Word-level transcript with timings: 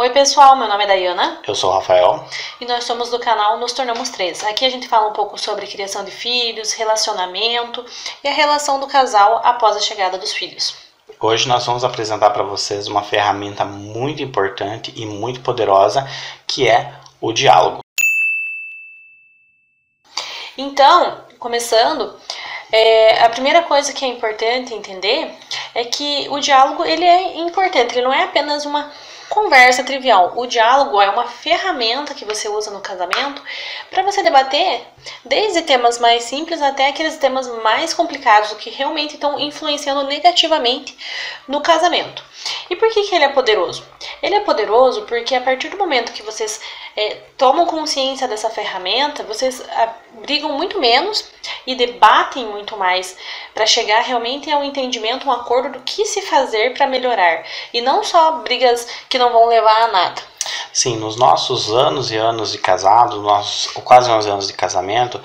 Oi 0.00 0.08
pessoal, 0.08 0.56
meu 0.56 0.66
nome 0.66 0.84
é 0.84 0.86
Dayana. 0.86 1.42
Eu 1.46 1.54
sou 1.54 1.68
o 1.68 1.74
Rafael. 1.74 2.24
E 2.58 2.64
nós 2.64 2.84
somos 2.84 3.10
do 3.10 3.18
canal 3.18 3.58
Nos 3.58 3.74
Tornamos 3.74 4.08
Três. 4.08 4.42
Aqui 4.44 4.64
a 4.64 4.70
gente 4.70 4.88
fala 4.88 5.08
um 5.08 5.12
pouco 5.12 5.36
sobre 5.36 5.66
criação 5.66 6.02
de 6.02 6.10
filhos, 6.10 6.72
relacionamento 6.72 7.84
e 8.24 8.28
a 8.28 8.32
relação 8.32 8.80
do 8.80 8.86
casal 8.86 9.42
após 9.44 9.76
a 9.76 9.80
chegada 9.80 10.16
dos 10.16 10.32
filhos. 10.32 10.74
Hoje 11.20 11.46
nós 11.46 11.66
vamos 11.66 11.84
apresentar 11.84 12.30
para 12.30 12.42
vocês 12.42 12.88
uma 12.88 13.02
ferramenta 13.02 13.62
muito 13.66 14.22
importante 14.22 14.90
e 14.96 15.04
muito 15.04 15.42
poderosa 15.42 16.08
que 16.46 16.66
é 16.66 16.94
o 17.20 17.30
diálogo. 17.30 17.80
Então, 20.56 21.24
começando, 21.38 22.18
é, 22.72 23.22
a 23.22 23.28
primeira 23.28 23.64
coisa 23.64 23.92
que 23.92 24.06
é 24.06 24.08
importante 24.08 24.72
entender 24.72 25.30
é 25.74 25.84
que 25.84 26.26
o 26.30 26.40
diálogo 26.40 26.86
ele 26.86 27.04
é 27.04 27.36
importante, 27.40 27.96
ele 27.96 28.06
não 28.06 28.14
é 28.14 28.24
apenas 28.24 28.64
uma 28.64 28.90
conversa 29.30 29.84
trivial. 29.84 30.32
O 30.36 30.44
diálogo 30.44 31.00
é 31.00 31.08
uma 31.08 31.26
ferramenta 31.26 32.14
que 32.14 32.24
você 32.24 32.48
usa 32.48 32.70
no 32.72 32.80
casamento 32.80 33.40
para 33.88 34.02
você 34.02 34.22
debater 34.22 34.84
desde 35.24 35.62
temas 35.62 35.98
mais 35.98 36.24
simples 36.24 36.60
até 36.60 36.88
aqueles 36.88 37.16
temas 37.16 37.46
mais 37.62 37.94
complicados, 37.94 38.52
que 38.54 38.70
realmente 38.70 39.14
estão 39.14 39.38
influenciando 39.38 40.02
negativamente 40.02 40.98
no 41.46 41.60
casamento. 41.60 42.24
E 42.68 42.74
por 42.74 42.90
que, 42.90 43.04
que 43.04 43.14
ele 43.14 43.24
é 43.24 43.28
poderoso? 43.28 43.86
Ele 44.20 44.34
é 44.34 44.40
poderoso 44.40 45.02
porque 45.02 45.34
a 45.34 45.40
partir 45.40 45.68
do 45.68 45.78
momento 45.78 46.12
que 46.12 46.22
vocês 46.22 46.60
é, 46.96 47.16
tomam 47.36 47.66
consciência 47.66 48.26
dessa 48.26 48.50
ferramenta, 48.50 49.22
vocês 49.24 49.62
a, 49.70 49.94
brigam 50.22 50.52
muito 50.52 50.80
menos 50.80 51.30
e 51.66 51.74
debatem 51.74 52.46
muito 52.46 52.76
mais 52.76 53.16
para 53.54 53.66
chegar 53.66 54.02
realmente 54.02 54.50
ao 54.50 54.64
entendimento, 54.64 55.26
um 55.26 55.32
acordo 55.32 55.78
do 55.78 55.80
que 55.80 56.04
se 56.04 56.22
fazer 56.22 56.74
para 56.74 56.86
melhorar. 56.86 57.44
E 57.72 57.80
não 57.80 58.02
só 58.02 58.32
brigas 58.42 58.86
que 59.08 59.18
não 59.18 59.32
vão 59.32 59.48
levar 59.48 59.82
a 59.82 59.88
nada. 59.88 60.30
Sim, 60.72 60.96
nos 60.96 61.16
nossos 61.16 61.70
anos 61.70 62.10
e 62.12 62.16
anos 62.16 62.52
de 62.52 62.58
casado, 62.58 63.20
nossos 63.20 63.72
quase 63.84 64.08
11 64.08 64.30
anos 64.30 64.46
de 64.46 64.52
casamento, 64.52 65.20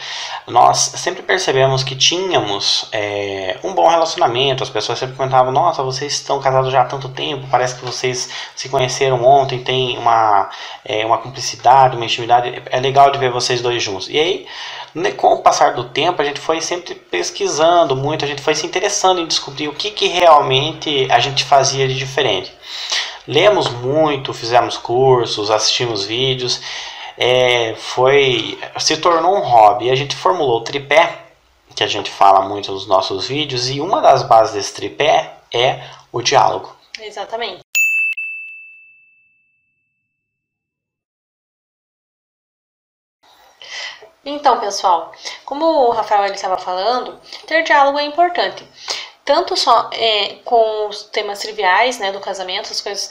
nós 0.47 0.77
sempre 0.77 1.21
percebemos 1.21 1.83
que 1.83 1.95
tínhamos 1.95 2.87
é, 2.91 3.57
um 3.63 3.73
bom 3.73 3.87
relacionamento. 3.87 4.63
As 4.63 4.69
pessoas 4.69 4.97
sempre 4.97 5.15
comentavam: 5.15 5.51
Nossa, 5.51 5.83
vocês 5.83 6.13
estão 6.13 6.39
casados 6.41 6.71
já 6.71 6.81
há 6.81 6.85
tanto 6.85 7.09
tempo, 7.09 7.47
parece 7.49 7.75
que 7.75 7.85
vocês 7.85 8.29
se 8.55 8.67
conheceram 8.69 9.23
ontem, 9.23 9.63
tem 9.63 9.97
uma, 9.97 10.49
é, 10.83 11.05
uma 11.05 11.19
cumplicidade, 11.19 11.54
uma 11.95 12.05
intimidade. 12.05 12.61
É 12.69 12.79
legal 12.79 13.11
de 13.11 13.17
ver 13.17 13.31
vocês 13.31 13.61
dois 13.61 13.81
juntos. 13.81 14.09
E 14.09 14.19
aí, 14.19 14.47
né, 14.93 15.11
com 15.11 15.33
o 15.33 15.41
passar 15.41 15.73
do 15.73 15.85
tempo, 15.85 16.21
a 16.21 16.25
gente 16.25 16.39
foi 16.39 16.61
sempre 16.61 16.95
pesquisando 16.95 17.95
muito, 17.95 18.23
a 18.23 18.27
gente 18.27 18.41
foi 18.41 18.55
se 18.55 18.65
interessando 18.65 19.19
em 19.19 19.27
descobrir 19.27 19.67
o 19.67 19.73
que, 19.73 19.91
que 19.91 20.07
realmente 20.07 21.07
a 21.11 21.19
gente 21.19 21.43
fazia 21.43 21.87
de 21.87 21.95
diferente. 21.95 22.51
Lemos 23.27 23.69
muito, 23.69 24.33
fizemos 24.33 24.77
cursos, 24.77 25.49
assistimos 25.49 26.05
vídeos, 26.05 26.61
é, 27.17 27.75
foi 27.75 28.57
se 28.77 28.97
tornou 28.97 29.35
um 29.35 29.41
hobby. 29.41 29.89
A 29.89 29.95
gente 29.95 30.15
formulou 30.15 30.59
o 30.59 30.63
tripé, 30.63 31.23
que 31.75 31.83
a 31.83 31.87
gente 31.87 32.09
fala 32.09 32.47
muito 32.47 32.71
nos 32.71 32.87
nossos 32.87 33.27
vídeos, 33.27 33.69
e 33.69 33.81
uma 33.81 34.01
das 34.01 34.23
bases 34.23 34.53
desse 34.53 34.73
tripé 34.73 35.33
é 35.53 35.81
o 36.11 36.21
diálogo. 36.21 36.73
Exatamente. 37.01 37.64
Então, 44.25 44.59
pessoal, 44.59 45.11
como 45.45 45.65
o 45.65 45.91
Rafael 45.91 46.25
estava 46.33 46.57
falando, 46.57 47.19
ter 47.45 47.63
diálogo 47.63 47.99
é 47.99 48.03
importante 48.03 48.67
tanto 49.25 49.57
só 49.57 49.89
é, 49.91 50.35
com 50.45 50.87
os 50.87 51.03
temas 51.03 51.39
triviais 51.39 51.97
né, 51.97 52.11
do 52.11 52.19
casamento, 52.19 52.71
as 52.71 52.79
coisas 52.79 53.09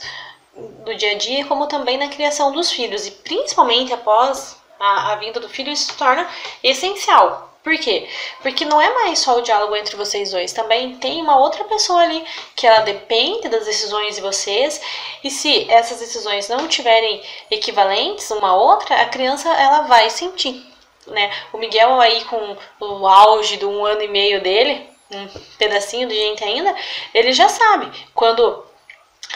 do 0.85 0.95
dia 0.95 1.11
a 1.11 1.17
dia, 1.17 1.45
como 1.45 1.67
também 1.67 1.97
na 1.97 2.07
criação 2.07 2.53
dos 2.53 2.71
filhos. 2.71 3.05
E 3.05 3.11
principalmente 3.11 3.91
após 3.91 4.55
a, 4.79 5.11
a 5.11 5.15
vinda 5.17 5.41
do 5.41 5.49
filho, 5.49 5.71
isso 5.71 5.91
se 5.91 5.97
torna 5.97 6.27
essencial. 6.63 7.51
Por 7.61 7.75
quê? 7.77 8.07
Porque 8.41 8.63
não 8.63 8.79
é 8.79 8.93
mais 8.93 9.19
só 9.19 9.37
o 9.37 9.41
diálogo 9.41 9.75
entre 9.75 9.95
vocês 9.95 10.31
dois, 10.31 10.53
também 10.53 10.97
tem 10.97 11.19
uma 11.19 11.37
outra 11.37 11.63
pessoa 11.63 11.99
ali 11.99 12.23
que 12.55 12.65
ela 12.65 12.81
depende 12.81 13.49
das 13.49 13.65
decisões 13.65 14.15
de 14.15 14.21
vocês, 14.21 14.79
e 15.23 15.31
se 15.31 15.69
essas 15.69 15.99
decisões 15.99 16.47
não 16.47 16.67
tiverem 16.67 17.23
equivalentes 17.49 18.29
uma 18.29 18.55
outra, 18.55 19.01
a 19.01 19.05
criança 19.07 19.49
ela 19.49 19.81
vai 19.81 20.11
sentir, 20.11 20.63
né? 21.07 21.31
O 21.53 21.57
Miguel 21.57 21.99
aí 21.99 22.23
com 22.25 22.57
o 22.79 23.07
auge 23.07 23.57
do 23.57 23.69
um 23.69 23.85
ano 23.85 24.01
e 24.01 24.07
meio 24.07 24.41
dele, 24.41 24.89
um 25.11 25.27
pedacinho 25.57 26.07
de 26.07 26.15
gente 26.15 26.43
ainda, 26.43 26.75
ele 27.13 27.31
já 27.31 27.47
sabe. 27.47 27.91
Quando 28.13 28.64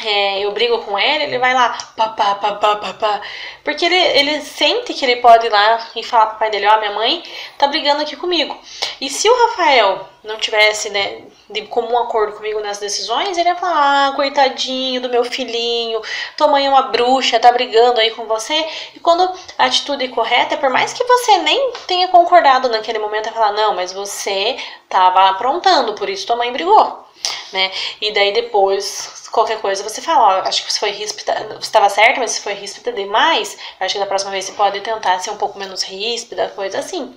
é, 0.04 0.40
eu 0.40 0.52
brigo 0.52 0.80
com 0.80 0.98
ele, 0.98 1.26
ele 1.26 1.40
vai 1.40 1.54
lá, 1.54 1.78
papá, 1.96 2.36
papá, 2.36 2.76
papá. 2.78 3.22
Porque 3.64 3.86
ele, 3.86 3.96
ele 3.96 4.42
sente 4.42 4.94
que 4.94 5.04
ele 5.04 5.18
pode 5.18 5.48
ir 5.48 5.50
lá 5.50 5.88
e 5.96 6.04
falar 6.04 6.28
pro 6.28 6.40
pai 6.40 6.50
dele, 6.50 6.68
ó, 6.68 6.76
oh, 6.76 6.80
minha 6.80 6.94
mãe 6.94 7.24
tá 7.58 7.68
brigando 7.68 8.02
aqui 8.02 8.16
comigo. 8.16 8.58
E 9.02 9.10
se 9.10 9.30
o 9.30 9.48
Rafael 9.48 10.08
não 10.24 10.38
tivesse, 10.38 10.90
né, 10.90 11.24
de 11.50 11.64
comum 11.64 11.98
acordo 11.98 12.34
comigo 12.34 12.62
nas 12.62 12.78
decisões, 12.78 13.38
ele 13.38 13.50
ia 13.50 13.56
falar, 13.56 14.10
ah, 14.10 14.16
coitadinho 14.16 15.02
do 15.02 15.10
meu 15.10 15.26
filhinho, 15.26 16.02
tua 16.38 16.48
mãe 16.48 16.66
é 16.66 16.70
uma 16.70 16.84
bruxa, 16.84 17.40
tá 17.40 17.52
brigando 17.52 18.00
aí 18.00 18.12
com 18.12 18.26
você. 18.26 18.66
E 18.96 19.00
quando 19.00 19.30
a 19.58 19.66
atitude 19.66 20.06
é 20.06 20.08
correta, 20.10 20.56
por 20.58 20.70
mais 20.70 20.94
que 20.94 21.04
você 21.04 21.38
nem 21.40 21.74
tenha 21.88 22.08
concordado 22.08 22.70
naquele 22.70 23.00
momento, 23.00 23.28
é 23.28 23.32
falar, 23.32 23.52
não, 23.52 23.76
mas 23.76 23.92
você 23.92 24.58
tava 24.88 25.30
aprontando, 25.30 25.94
por 25.94 26.10
isso 26.10 26.26
tua 26.26 26.38
mãe 26.38 26.54
brigou 26.54 27.09
né? 27.54 27.72
E 28.02 28.12
daí 28.14 28.34
depois, 28.34 29.28
qualquer 29.32 29.60
coisa, 29.60 29.84
você 29.84 30.02
fala, 30.02 30.40
ó, 30.40 30.48
acho 30.48 30.66
que 30.66 30.72
você 30.72 30.80
foi 30.80 30.92
ríspida, 30.92 31.34
você 31.50 31.60
estava 31.60 31.90
certa, 31.90 32.20
mas 32.20 32.32
se 32.32 32.42
foi 32.42 32.54
ríspida 32.54 32.92
demais, 32.92 33.58
acho 33.80 33.94
que 33.94 34.00
da 34.00 34.06
próxima 34.06 34.32
vez 34.32 34.46
você 34.46 34.54
pode 34.54 34.80
tentar 34.82 35.20
ser 35.20 35.32
um 35.32 35.38
pouco 35.38 35.58
menos 35.58 35.84
ríspida, 35.84 36.50
coisa 36.50 36.80
assim. 36.80 37.16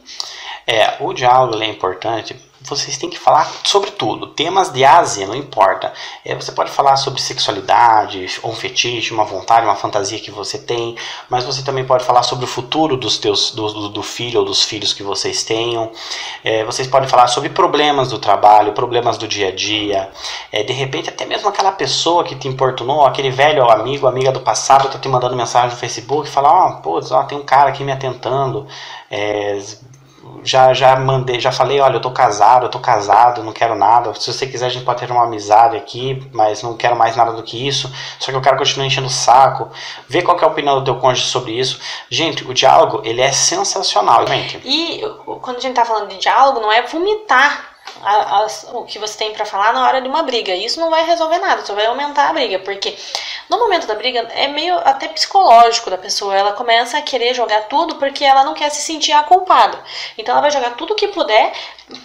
É, 0.66 0.96
o 1.00 1.12
diálogo 1.12 1.62
é 1.62 1.66
importante 1.66 2.36
vocês 2.64 2.96
têm 2.96 3.10
que 3.10 3.18
falar 3.18 3.50
sobre 3.64 3.90
tudo. 3.90 4.28
Temas 4.28 4.72
de 4.72 4.84
Ásia, 4.84 5.26
não 5.26 5.34
importa. 5.34 5.92
É, 6.24 6.34
você 6.34 6.52
pode 6.52 6.70
falar 6.70 6.96
sobre 6.96 7.20
sexualidade, 7.20 8.26
ou 8.42 8.52
um 8.52 8.54
fetiche, 8.54 9.12
uma 9.12 9.24
vontade, 9.24 9.66
uma 9.66 9.76
fantasia 9.76 10.18
que 10.18 10.30
você 10.30 10.58
tem, 10.58 10.96
mas 11.28 11.44
você 11.44 11.62
também 11.62 11.84
pode 11.84 12.04
falar 12.04 12.22
sobre 12.22 12.44
o 12.44 12.48
futuro 12.48 12.96
dos 12.96 13.18
teus, 13.18 13.52
do, 13.52 13.88
do, 13.88 14.02
filho 14.02 14.40
ou 14.40 14.46
dos 14.46 14.62
filhos 14.62 14.92
que 14.92 15.02
vocês 15.02 15.42
tenham. 15.42 15.90
É, 16.44 16.64
vocês 16.64 16.88
podem 16.88 17.08
falar 17.08 17.26
sobre 17.28 17.50
problemas 17.50 18.10
do 18.10 18.18
trabalho, 18.18 18.72
problemas 18.72 19.18
do 19.18 19.26
dia 19.26 19.48
a 19.48 19.52
dia. 19.52 20.10
É, 20.50 20.62
de 20.62 20.72
repente, 20.72 21.08
até 21.08 21.24
mesmo 21.24 21.48
aquela 21.48 21.72
pessoa 21.72 22.24
que 22.24 22.34
te 22.34 22.48
importunou, 22.48 23.04
aquele 23.04 23.30
velho 23.30 23.70
amigo, 23.70 24.06
amiga 24.06 24.32
do 24.32 24.40
passado, 24.40 24.86
está 24.86 24.98
te 24.98 25.08
mandando 25.08 25.36
mensagem 25.36 25.70
no 25.70 25.76
Facebook 25.76 26.28
e 26.28 26.30
fala: 26.30 26.50
Ó, 26.50 26.68
oh, 26.68 26.82
pô, 26.82 27.00
tem 27.24 27.38
um 27.38 27.44
cara 27.44 27.70
aqui 27.70 27.84
me 27.84 27.92
atentando. 27.92 28.66
É, 29.10 29.60
já, 30.44 30.72
já 30.74 30.96
mandei, 30.96 31.40
já 31.40 31.52
falei, 31.52 31.80
olha, 31.80 31.96
eu 31.96 32.00
tô 32.00 32.10
casado, 32.10 32.66
eu 32.66 32.70
tô 32.70 32.78
casado, 32.78 33.42
não 33.42 33.52
quero 33.52 33.74
nada. 33.74 34.14
Se 34.14 34.32
você 34.32 34.46
quiser, 34.46 34.66
a 34.66 34.68
gente 34.68 34.84
pode 34.84 35.00
ter 35.00 35.10
uma 35.10 35.24
amizade 35.24 35.76
aqui, 35.76 36.28
mas 36.32 36.62
não 36.62 36.76
quero 36.76 36.96
mais 36.96 37.16
nada 37.16 37.32
do 37.32 37.42
que 37.42 37.66
isso. 37.66 37.92
Só 38.18 38.30
que 38.30 38.36
eu 38.36 38.40
quero 38.40 38.56
continuar 38.56 38.86
enchendo 38.86 39.06
o 39.06 39.10
saco. 39.10 39.70
Vê 40.08 40.22
qual 40.22 40.38
é 40.38 40.44
a 40.44 40.48
opinião 40.48 40.78
do 40.78 40.84
teu 40.84 40.96
cônjuge 40.96 41.26
sobre 41.26 41.52
isso. 41.52 41.80
Gente, 42.10 42.44
o 42.44 42.54
diálogo, 42.54 43.02
ele 43.04 43.20
é 43.20 43.32
sensacional, 43.32 44.26
gente. 44.26 44.60
E 44.64 45.02
quando 45.40 45.56
a 45.56 45.60
gente 45.60 45.74
tá 45.74 45.84
falando 45.84 46.08
de 46.08 46.18
diálogo, 46.18 46.60
não 46.60 46.72
é 46.72 46.82
vomitar 46.82 47.71
o 48.72 48.84
que 48.84 48.98
você 48.98 49.18
tem 49.18 49.32
para 49.32 49.44
falar 49.44 49.72
na 49.72 49.86
hora 49.86 50.00
de 50.00 50.08
uma 50.08 50.22
briga. 50.22 50.54
Isso 50.54 50.80
não 50.80 50.90
vai 50.90 51.04
resolver 51.04 51.38
nada, 51.38 51.64
só 51.64 51.74
vai 51.74 51.86
aumentar 51.86 52.28
a 52.28 52.32
briga, 52.32 52.58
porque 52.58 52.96
no 53.48 53.58
momento 53.58 53.86
da 53.86 53.94
briga 53.94 54.20
é 54.34 54.48
meio 54.48 54.76
até 54.78 55.08
psicológico 55.08 55.90
da 55.90 55.98
pessoa. 55.98 56.34
Ela 56.34 56.52
começa 56.52 56.98
a 56.98 57.02
querer 57.02 57.34
jogar 57.34 57.62
tudo 57.68 57.96
porque 57.96 58.24
ela 58.24 58.44
não 58.44 58.54
quer 58.54 58.70
se 58.70 58.82
sentir 58.82 59.12
a 59.12 59.22
culpada. 59.22 59.78
Então 60.16 60.32
ela 60.32 60.42
vai 60.42 60.50
jogar 60.50 60.76
tudo 60.76 60.94
que 60.94 61.08
puder 61.08 61.52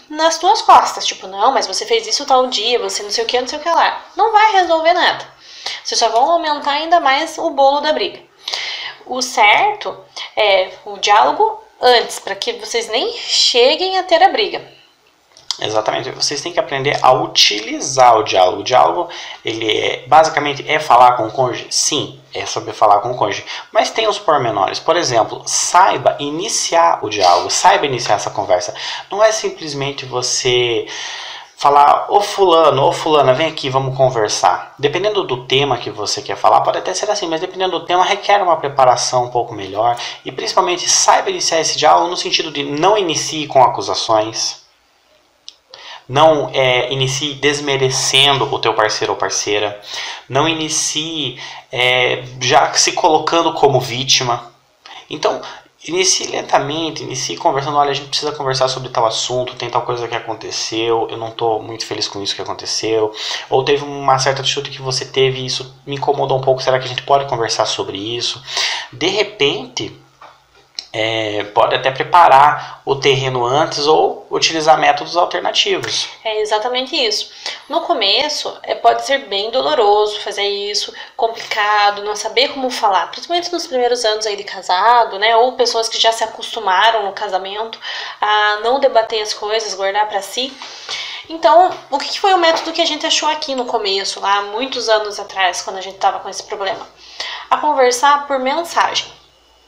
nas 0.09 0.37
tuas 0.37 0.61
costas, 0.61 1.05
tipo, 1.05 1.27
não, 1.27 1.51
mas 1.51 1.67
você 1.67 1.85
fez 1.85 2.05
isso 2.05 2.25
tal 2.25 2.47
dia, 2.47 2.79
você 2.79 3.03
não 3.03 3.11
sei 3.11 3.23
o 3.23 3.27
que, 3.27 3.39
não 3.39 3.47
sei 3.47 3.59
o 3.59 3.61
que 3.61 3.69
lá. 3.69 4.05
Não 4.15 4.31
vai 4.31 4.51
resolver 4.53 4.93
nada. 4.93 5.25
Vocês 5.83 5.99
só 5.99 6.09
vão 6.09 6.31
aumentar 6.31 6.71
ainda 6.71 6.99
mais 6.99 7.37
o 7.37 7.49
bolo 7.49 7.81
da 7.81 7.93
briga. 7.93 8.19
O 9.05 9.21
certo 9.21 10.03
é 10.35 10.71
o 10.85 10.97
diálogo 10.97 11.63
antes, 11.79 12.19
para 12.19 12.35
que 12.35 12.53
vocês 12.53 12.87
nem 12.89 13.13
cheguem 13.13 13.97
a 13.97 14.03
ter 14.03 14.21
a 14.21 14.29
briga. 14.29 14.76
Exatamente. 15.59 16.11
Vocês 16.11 16.41
têm 16.41 16.53
que 16.53 16.59
aprender 16.59 16.99
a 17.01 17.11
utilizar 17.11 18.17
o 18.17 18.23
diálogo. 18.23 18.61
O 18.61 18.63
diálogo, 18.63 19.09
ele 19.43 19.69
é, 19.69 20.03
basicamente 20.07 20.63
é 20.67 20.79
falar 20.79 21.13
com 21.13 21.27
o 21.27 21.31
cônjuge? 21.31 21.67
Sim, 21.71 22.19
é 22.33 22.45
sobre 22.45 22.73
falar 22.73 22.99
com 22.99 23.11
o 23.11 23.15
cônjuge. 23.15 23.43
Mas 23.71 23.89
tem 23.89 24.07
os 24.07 24.19
pormenores. 24.19 24.79
Por 24.79 24.95
exemplo, 24.95 25.41
saiba 25.45 26.15
iniciar 26.19 26.99
o 27.01 27.09
diálogo, 27.09 27.49
saiba 27.49 27.85
iniciar 27.85 28.15
essa 28.15 28.29
conversa. 28.29 28.73
Não 29.09 29.23
é 29.23 29.31
simplesmente 29.31 30.05
você 30.05 30.85
falar, 31.57 32.05
ô 32.09 32.21
fulano, 32.21 32.83
ô 32.83 32.91
fulana, 32.91 33.33
vem 33.33 33.47
aqui, 33.47 33.67
vamos 33.67 33.97
conversar. 33.97 34.75
Dependendo 34.77 35.23
do 35.23 35.45
tema 35.45 35.77
que 35.77 35.89
você 35.89 36.21
quer 36.21 36.37
falar, 36.37 36.61
pode 36.61 36.77
até 36.77 36.93
ser 36.93 37.09
assim, 37.09 37.27
mas 37.27 37.41
dependendo 37.41 37.79
do 37.79 37.85
tema, 37.85 38.03
requer 38.03 38.43
uma 38.43 38.57
preparação 38.57 39.25
um 39.25 39.31
pouco 39.31 39.55
melhor. 39.55 39.97
E 40.23 40.31
principalmente, 40.31 40.87
saiba 40.87 41.31
iniciar 41.31 41.59
esse 41.59 41.75
diálogo 41.75 42.11
no 42.11 42.17
sentido 42.17 42.51
de 42.51 42.61
não 42.61 42.95
inicie 42.95 43.47
com 43.47 43.63
acusações 43.63 44.66
Não 46.07 46.49
é, 46.53 46.91
inicie 46.91 47.33
desmerecendo 47.35 48.53
o 48.53 48.59
teu 48.59 48.73
parceiro 48.73 49.13
ou 49.13 49.19
parceira. 49.19 49.79
Não 50.29 50.47
inicie 50.47 51.39
é, 51.71 52.23
já 52.41 52.73
se 52.73 52.93
colocando 52.93 53.53
como 53.53 53.79
vítima. 53.79 54.51
Então, 55.09 55.41
inicie 55.85 56.27
lentamente, 56.27 57.03
inicie 57.03 57.37
conversando, 57.37 57.77
olha, 57.77 57.91
a 57.91 57.93
gente 57.93 58.09
precisa 58.09 58.31
conversar 58.31 58.67
sobre 58.67 58.89
tal 58.89 59.05
assunto, 59.05 59.55
tem 59.55 59.69
tal 59.69 59.83
coisa 59.83 60.07
que 60.07 60.15
aconteceu, 60.15 61.07
eu 61.09 61.17
não 61.17 61.29
estou 61.29 61.61
muito 61.61 61.85
feliz 61.85 62.07
com 62.07 62.21
isso 62.21 62.35
que 62.35 62.41
aconteceu, 62.41 63.13
ou 63.49 63.63
teve 63.63 63.83
uma 63.83 64.19
certa 64.19 64.41
atitude 64.41 64.69
que 64.69 64.81
você 64.81 65.05
teve 65.05 65.39
e 65.39 65.45
isso 65.45 65.75
me 65.85 65.95
incomodou 65.95 66.37
um 66.37 66.41
pouco, 66.41 66.61
será 66.61 66.79
que 66.79 66.85
a 66.85 66.89
gente 66.89 67.03
pode 67.03 67.25
conversar 67.25 67.65
sobre 67.65 67.97
isso? 67.97 68.41
De 68.91 69.07
repente, 69.07 69.95
é, 70.99 71.43
pode 71.53 71.75
até 71.75 71.91
preparar 71.91 72.81
o 72.83 72.95
terreno 72.95 73.45
antes 73.45 73.85
ou 73.85 74.25
utilizar 74.31 74.79
métodos 74.79 75.15
alternativos. 75.15 76.09
É 76.23 76.41
exatamente 76.41 76.95
isso. 76.95 77.31
No 77.69 77.81
começo, 77.81 78.57
é, 78.63 78.73
pode 78.73 79.05
ser 79.05 79.27
bem 79.27 79.51
doloroso 79.51 80.19
fazer 80.21 80.47
isso, 80.47 80.91
complicado, 81.15 82.03
não 82.03 82.15
saber 82.15 82.47
como 82.47 82.71
falar, 82.71 83.11
principalmente 83.11 83.53
nos 83.53 83.67
primeiros 83.67 84.03
anos 84.03 84.25
aí 84.25 84.35
de 84.35 84.43
casado, 84.43 85.19
né? 85.19 85.35
Ou 85.35 85.51
pessoas 85.51 85.87
que 85.87 85.99
já 85.99 86.11
se 86.11 86.23
acostumaram 86.23 87.05
no 87.05 87.11
casamento 87.11 87.79
a 88.19 88.61
não 88.63 88.79
debater 88.79 89.21
as 89.21 89.35
coisas, 89.35 89.75
guardar 89.75 90.09
para 90.09 90.23
si. 90.23 90.51
Então, 91.29 91.69
o 91.91 91.99
que 91.99 92.19
foi 92.19 92.33
o 92.33 92.39
método 92.39 92.71
que 92.71 92.81
a 92.81 92.85
gente 92.85 93.05
achou 93.05 93.29
aqui 93.29 93.53
no 93.53 93.65
começo, 93.65 94.19
lá 94.19 94.41
muitos 94.43 94.89
anos 94.89 95.19
atrás, 95.19 95.61
quando 95.61 95.77
a 95.77 95.81
gente 95.81 95.95
estava 95.95 96.19
com 96.19 96.29
esse 96.29 96.43
problema? 96.43 96.87
A 97.51 97.57
conversar 97.57 98.25
por 98.25 98.39
mensagem 98.39 99.16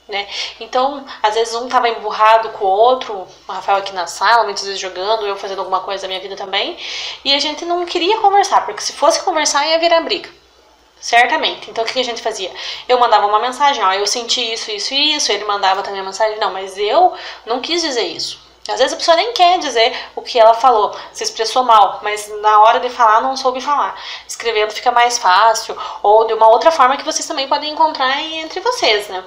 né? 0.09 0.27
Então, 0.59 1.05
às 1.21 1.35
vezes 1.35 1.53
um 1.55 1.69
tava 1.69 1.87
emburrado 1.87 2.49
com 2.49 2.65
o 2.65 2.67
outro, 2.67 3.27
o 3.47 3.51
Rafael 3.51 3.77
aqui 3.77 3.93
na 3.93 4.07
sala, 4.07 4.43
muitas 4.43 4.65
vezes 4.65 4.79
jogando, 4.79 5.25
eu 5.25 5.37
fazendo 5.37 5.59
alguma 5.59 5.79
coisa 5.81 6.01
da 6.01 6.07
minha 6.07 6.19
vida 6.19 6.35
também, 6.35 6.77
e 7.23 7.33
a 7.33 7.39
gente 7.39 7.63
não 7.63 7.85
queria 7.85 8.19
conversar, 8.19 8.65
porque 8.65 8.81
se 8.81 8.93
fosse 8.93 9.23
conversar 9.23 9.65
ia 9.67 9.79
virar 9.79 10.01
briga. 10.01 10.29
Certamente. 10.99 11.69
Então 11.69 11.83
o 11.83 11.87
que 11.87 11.99
a 11.99 12.03
gente 12.03 12.21
fazia? 12.21 12.51
Eu 12.87 12.99
mandava 12.99 13.25
uma 13.25 13.39
mensagem, 13.39 13.81
ó, 13.81 13.93
eu 13.93 14.05
senti 14.05 14.41
isso, 14.41 14.69
isso 14.69 14.93
e 14.93 15.15
isso, 15.15 15.31
ele 15.31 15.45
mandava 15.45 15.81
também 15.81 16.01
a 16.01 16.03
mensagem, 16.03 16.37
não, 16.39 16.51
mas 16.51 16.77
eu 16.77 17.13
não 17.45 17.61
quis 17.61 17.81
dizer 17.81 18.03
isso. 18.03 18.48
Às 18.71 18.79
vezes 18.79 18.93
a 18.93 18.97
pessoa 18.97 19.17
nem 19.17 19.33
quer 19.33 19.59
dizer 19.59 19.95
o 20.15 20.21
que 20.21 20.39
ela 20.39 20.53
falou, 20.53 20.95
se 21.11 21.23
expressou 21.23 21.63
mal, 21.63 21.99
mas 22.01 22.27
na 22.41 22.61
hora 22.61 22.79
de 22.79 22.89
falar 22.89 23.21
não 23.21 23.35
soube 23.35 23.61
falar. 23.61 23.99
Escrevendo 24.27 24.71
fica 24.71 24.91
mais 24.91 25.17
fácil, 25.17 25.77
ou 26.03 26.27
de 26.27 26.33
uma 26.33 26.47
outra 26.47 26.71
forma 26.71 26.97
que 26.97 27.05
vocês 27.05 27.27
também 27.27 27.47
podem 27.47 27.71
encontrar 27.71 28.21
entre 28.21 28.59
vocês, 28.59 29.07
né? 29.07 29.23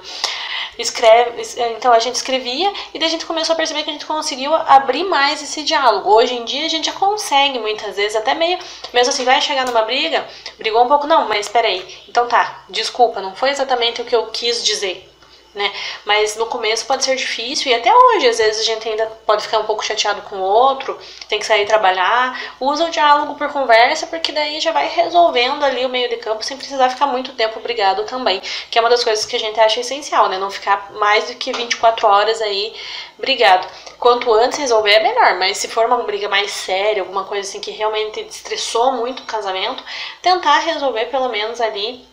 escreve, 0.77 1.43
então 1.77 1.93
a 1.93 1.99
gente 1.99 2.15
escrevia 2.15 2.71
e 2.93 2.99
daí 2.99 3.07
a 3.07 3.11
gente 3.11 3.25
começou 3.25 3.53
a 3.53 3.55
perceber 3.55 3.83
que 3.83 3.89
a 3.89 3.93
gente 3.93 4.05
conseguiu 4.05 4.53
abrir 4.53 5.03
mais 5.03 5.41
esse 5.41 5.63
diálogo. 5.63 6.09
Hoje 6.09 6.33
em 6.33 6.45
dia 6.45 6.65
a 6.65 6.69
gente 6.69 6.85
já 6.85 6.93
consegue 6.93 7.59
muitas 7.59 7.95
vezes, 7.95 8.15
até 8.15 8.33
meio, 8.33 8.57
mesmo 8.93 9.13
assim, 9.13 9.23
vai 9.23 9.41
chegar 9.41 9.65
numa 9.65 9.83
briga, 9.83 10.25
brigou 10.57 10.83
um 10.83 10.87
pouco, 10.87 11.07
não, 11.07 11.27
mas 11.27 11.47
peraí, 11.47 11.85
então 12.07 12.27
tá, 12.27 12.63
desculpa, 12.69 13.21
não 13.21 13.35
foi 13.35 13.49
exatamente 13.49 14.01
o 14.01 14.05
que 14.05 14.15
eu 14.15 14.27
quis 14.27 14.63
dizer 14.63 15.12
né? 15.53 15.71
Mas 16.05 16.35
no 16.35 16.45
começo 16.47 16.85
pode 16.85 17.03
ser 17.03 17.15
difícil 17.15 17.71
e 17.71 17.75
até 17.75 17.93
hoje 17.93 18.27
às 18.27 18.37
vezes 18.37 18.61
a 18.61 18.63
gente 18.63 18.87
ainda 18.87 19.05
pode 19.25 19.43
ficar 19.43 19.59
um 19.59 19.65
pouco 19.65 19.85
chateado 19.85 20.21
com 20.23 20.37
o 20.37 20.41
outro, 20.41 20.97
tem 21.29 21.39
que 21.39 21.45
sair 21.45 21.65
trabalhar, 21.65 22.39
usa 22.59 22.85
o 22.85 22.89
diálogo 22.89 23.35
por 23.35 23.51
conversa 23.51 24.07
porque 24.07 24.31
daí 24.31 24.59
já 24.59 24.71
vai 24.71 24.87
resolvendo 24.87 25.63
ali 25.63 25.85
o 25.85 25.89
meio 25.89 26.09
de 26.09 26.17
campo 26.17 26.43
sem 26.43 26.57
precisar 26.57 26.89
ficar 26.89 27.05
muito 27.05 27.33
tempo 27.33 27.59
brigado 27.59 28.03
também, 28.03 28.41
que 28.69 28.77
é 28.77 28.81
uma 28.81 28.89
das 28.89 29.03
coisas 29.03 29.25
que 29.25 29.35
a 29.35 29.39
gente 29.39 29.59
acha 29.59 29.79
essencial, 29.79 30.27
né? 30.29 30.37
Não 30.37 30.49
ficar 30.49 30.91
mais 30.93 31.25
do 31.25 31.35
que 31.35 31.51
24 31.51 32.07
horas 32.07 32.41
aí 32.41 32.73
brigado. 33.17 33.67
Quanto 33.99 34.33
antes 34.33 34.57
resolver 34.57 34.91
é 34.91 35.03
melhor, 35.03 35.35
mas 35.35 35.57
se 35.57 35.67
for 35.67 35.85
uma 35.85 36.03
briga 36.03 36.27
mais 36.27 36.51
séria, 36.51 37.01
alguma 37.01 37.23
coisa 37.25 37.47
assim 37.47 37.59
que 37.59 37.71
realmente 37.71 38.19
estressou 38.21 38.93
muito 38.93 39.21
o 39.21 39.25
casamento, 39.25 39.83
tentar 40.21 40.59
resolver 40.59 41.05
pelo 41.05 41.29
menos 41.29 41.61
ali 41.61 42.05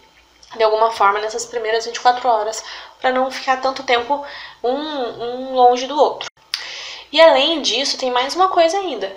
de 0.56 0.62
alguma 0.62 0.90
forma 0.90 1.20
nessas 1.20 1.46
primeiras 1.46 1.86
24 1.86 2.28
horas, 2.28 2.62
para 3.00 3.12
não 3.12 3.30
ficar 3.30 3.60
tanto 3.60 3.82
tempo 3.82 4.24
um, 4.62 4.70
um 4.70 5.54
longe 5.54 5.86
do 5.86 5.98
outro. 5.98 6.28
E 7.12 7.20
além 7.20 7.60
disso, 7.60 7.98
tem 7.98 8.10
mais 8.10 8.34
uma 8.34 8.48
coisa 8.48 8.78
ainda. 8.78 9.14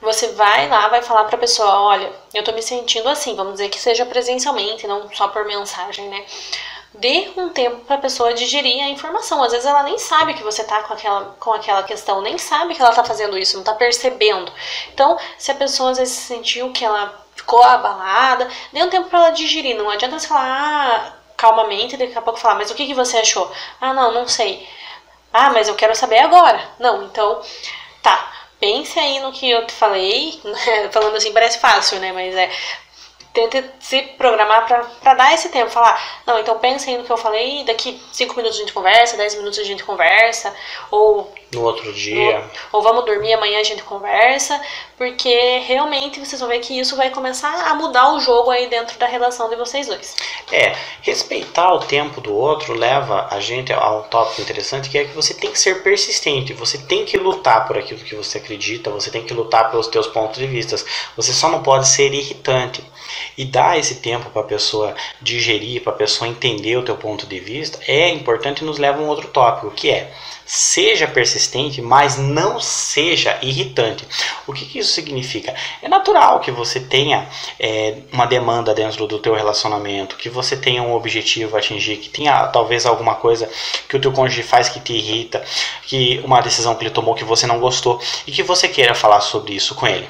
Você 0.00 0.28
vai 0.32 0.68
lá, 0.68 0.88
vai 0.88 1.02
falar 1.02 1.24
para 1.24 1.36
a 1.36 1.40
pessoa, 1.40 1.80
olha, 1.80 2.12
eu 2.34 2.42
tô 2.42 2.52
me 2.52 2.62
sentindo 2.62 3.08
assim, 3.08 3.36
vamos 3.36 3.54
dizer 3.54 3.68
que 3.68 3.78
seja 3.78 4.04
presencialmente, 4.04 4.86
não 4.86 5.08
só 5.12 5.28
por 5.28 5.44
mensagem, 5.44 6.08
né? 6.08 6.24
Dê 6.94 7.30
um 7.36 7.48
tempo 7.48 7.84
para 7.84 7.96
a 7.96 8.00
pessoa 8.00 8.34
digerir 8.34 8.82
a 8.82 8.88
informação. 8.88 9.42
Às 9.42 9.52
vezes 9.52 9.66
ela 9.66 9.82
nem 9.82 9.98
sabe 9.98 10.34
que 10.34 10.42
você 10.42 10.62
tá 10.64 10.82
com 10.82 10.92
aquela, 10.92 11.36
com 11.38 11.52
aquela 11.52 11.82
questão, 11.84 12.20
nem 12.20 12.36
sabe 12.36 12.74
que 12.74 12.82
ela 12.82 12.92
tá 12.92 13.02
fazendo 13.02 13.38
isso, 13.38 13.56
não 13.56 13.64
tá 13.64 13.74
percebendo. 13.74 14.52
Então, 14.92 15.16
se 15.38 15.50
a 15.50 15.54
pessoa 15.54 15.92
às 15.92 15.98
vezes 15.98 16.14
sentiu 16.14 16.70
que 16.72 16.84
ela 16.84 17.21
ficou 17.42 17.62
abalada, 17.62 18.48
dê 18.72 18.82
um 18.82 18.88
tempo 18.88 19.08
para 19.08 19.18
ela 19.18 19.30
digerir. 19.30 19.76
Não 19.76 19.90
adianta 19.90 20.18
você 20.18 20.26
falar, 20.26 20.46
ah, 20.46 21.12
calmamente, 21.36 21.96
daqui 21.96 22.16
a 22.16 22.22
pouco 22.22 22.38
falar, 22.40 22.54
mas 22.54 22.70
o 22.70 22.74
que, 22.74 22.86
que 22.86 22.94
você 22.94 23.18
achou? 23.18 23.50
Ah, 23.80 23.92
não, 23.92 24.12
não 24.12 24.28
sei. 24.28 24.66
Ah, 25.32 25.50
mas 25.50 25.68
eu 25.68 25.74
quero 25.74 25.94
saber 25.94 26.18
agora. 26.18 26.60
Não, 26.78 27.02
então, 27.04 27.42
tá. 28.02 28.32
Pense 28.60 28.98
aí 28.98 29.18
no 29.20 29.32
que 29.32 29.50
eu 29.50 29.66
te 29.66 29.72
falei. 29.72 30.40
Falando 30.92 31.16
assim 31.16 31.32
parece 31.32 31.58
fácil, 31.58 31.98
né? 31.98 32.12
Mas 32.12 32.34
é 32.34 32.50
tente 33.32 33.64
se 33.80 34.02
programar 34.18 34.66
para 34.66 35.14
dar 35.14 35.32
esse 35.32 35.48
tempo, 35.48 35.70
falar, 35.70 36.22
não, 36.26 36.38
então 36.38 36.58
pensa 36.58 36.90
aí 36.90 36.98
no 36.98 37.04
que 37.04 37.10
eu 37.10 37.16
falei, 37.16 37.64
daqui 37.64 38.00
5 38.12 38.36
minutos 38.36 38.58
a 38.58 38.60
gente 38.60 38.72
conversa, 38.72 39.16
10 39.16 39.36
minutos 39.36 39.58
a 39.58 39.64
gente 39.64 39.82
conversa, 39.84 40.54
ou 40.90 41.32
no 41.52 41.62
outro 41.62 41.92
dia, 41.92 42.38
no, 42.38 42.50
ou 42.72 42.82
vamos 42.82 43.04
dormir 43.04 43.32
amanhã 43.32 43.60
a 43.60 43.64
gente 43.64 43.82
conversa, 43.82 44.60
porque 44.98 45.58
realmente 45.66 46.20
vocês 46.20 46.40
vão 46.40 46.48
ver 46.48 46.58
que 46.60 46.78
isso 46.78 46.94
vai 46.94 47.10
começar 47.10 47.68
a 47.68 47.74
mudar 47.74 48.12
o 48.12 48.20
jogo 48.20 48.50
aí 48.50 48.68
dentro 48.68 48.98
da 48.98 49.06
relação 49.06 49.48
de 49.48 49.56
vocês 49.56 49.86
dois. 49.86 50.14
É, 50.50 50.76
respeitar 51.00 51.72
o 51.72 51.80
tempo 51.80 52.20
do 52.20 52.34
outro 52.34 52.74
leva 52.74 53.28
a 53.30 53.40
gente 53.40 53.72
a 53.72 53.90
um 53.92 54.02
tópico 54.02 54.42
interessante 54.42 54.90
que 54.90 54.98
é 54.98 55.04
que 55.04 55.14
você 55.14 55.32
tem 55.32 55.50
que 55.50 55.58
ser 55.58 55.82
persistente, 55.82 56.52
você 56.52 56.76
tem 56.76 57.06
que 57.06 57.16
lutar 57.16 57.66
por 57.66 57.78
aquilo 57.78 58.00
que 58.00 58.14
você 58.14 58.38
acredita, 58.38 58.90
você 58.90 59.10
tem 59.10 59.22
que 59.22 59.32
lutar 59.32 59.70
pelos 59.70 59.86
teus 59.86 60.06
pontos 60.06 60.38
de 60.38 60.46
vista, 60.46 60.76
você 61.16 61.32
só 61.32 61.48
não 61.48 61.62
pode 61.62 61.88
ser 61.88 62.12
irritante 62.12 62.82
e 63.36 63.44
dar 63.44 63.78
esse 63.78 63.96
tempo 63.96 64.30
para 64.30 64.42
a 64.42 64.44
pessoa 64.46 64.94
digerir, 65.20 65.82
para 65.82 65.92
a 65.92 65.96
pessoa 65.96 66.28
entender 66.28 66.76
o 66.76 66.82
teu 66.82 66.96
ponto 66.96 67.26
de 67.26 67.40
vista, 67.40 67.78
é 67.86 68.08
importante 68.08 68.60
e 68.60 68.64
nos 68.64 68.78
leva 68.78 68.98
a 68.98 69.02
um 69.02 69.08
outro 69.08 69.28
tópico, 69.28 69.70
que 69.70 69.90
é 69.90 70.12
seja 70.44 71.06
persistente, 71.06 71.80
mas 71.80 72.18
não 72.18 72.60
seja 72.60 73.38
irritante. 73.40 74.06
O 74.46 74.52
que, 74.52 74.66
que 74.66 74.80
isso 74.80 74.92
significa? 74.92 75.54
É 75.80 75.88
natural 75.88 76.40
que 76.40 76.50
você 76.50 76.80
tenha 76.80 77.26
é, 77.58 77.96
uma 78.12 78.26
demanda 78.26 78.74
dentro 78.74 79.06
do 79.06 79.18
teu 79.18 79.34
relacionamento, 79.34 80.16
que 80.16 80.28
você 80.28 80.56
tenha 80.56 80.82
um 80.82 80.94
objetivo 80.94 81.56
a 81.56 81.58
atingir, 81.58 81.96
que 81.96 82.10
tenha 82.10 82.46
talvez 82.48 82.84
alguma 82.84 83.14
coisa 83.14 83.48
que 83.88 83.96
o 83.96 84.00
teu 84.00 84.12
cônjuge 84.12 84.42
faz 84.42 84.68
que 84.68 84.80
te 84.80 84.92
irrita, 84.92 85.42
que 85.84 86.20
uma 86.24 86.40
decisão 86.40 86.74
que 86.74 86.84
ele 86.84 86.90
tomou 86.90 87.14
que 87.14 87.24
você 87.24 87.46
não 87.46 87.58
gostou 87.58 88.00
e 88.26 88.32
que 88.32 88.42
você 88.42 88.68
queira 88.68 88.94
falar 88.94 89.20
sobre 89.20 89.54
isso 89.54 89.74
com 89.74 89.86
ele 89.86 90.06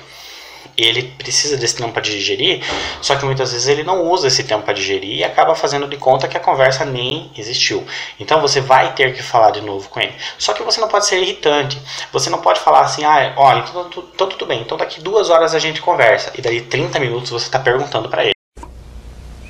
ele 0.77 1.03
precisa 1.19 1.57
desse 1.57 1.77
tempo 1.77 1.93
para 1.93 2.03
digerir, 2.03 2.63
só 3.01 3.17
que 3.17 3.25
muitas 3.25 3.53
vezes 3.53 3.69
ele 3.69 3.83
não 3.83 4.03
usa 4.11 4.29
esse 4.29 4.45
tempo 4.45 4.65
para 4.65 4.75
digerir 4.75 5.19
e 5.19 5.25
acaba 5.25 5.55
fazendo 5.55 5.87
de 5.87 5.97
conta 5.97 6.29
que 6.29 6.37
a 6.37 6.41
conversa 6.41 6.85
nem 6.85 7.31
existiu. 7.37 7.85
Então 8.19 8.41
você 8.41 8.61
vai 8.61 8.95
ter 8.95 9.15
que 9.15 9.23
falar 9.23 9.51
de 9.51 9.61
novo 9.61 9.89
com 9.89 10.01
ele. 10.01 10.15
Só 10.39 10.53
que 10.53 10.63
você 10.63 10.81
não 10.81 10.89
pode 10.89 11.07
ser 11.07 11.21
irritante. 11.21 11.81
Você 12.13 12.31
não 12.31 12.41
pode 12.41 12.61
falar 12.61 12.81
assim, 12.81 13.05
ah, 13.05 13.33
olha, 13.37 13.65
então, 13.69 13.91
então, 14.15 14.29
tudo 14.29 14.47
bem, 14.47 14.61
então 14.61 14.77
daqui 14.77 15.01
duas 15.01 15.31
horas 15.31 15.55
a 15.55 15.59
gente 15.59 15.81
conversa. 15.81 16.33
E 16.37 16.43
daí 16.43 16.61
30 16.61 16.99
minutos 16.99 17.31
você 17.31 17.47
está 17.47 17.59
perguntando 17.59 18.09
para 18.09 18.25
ele. 18.25 18.33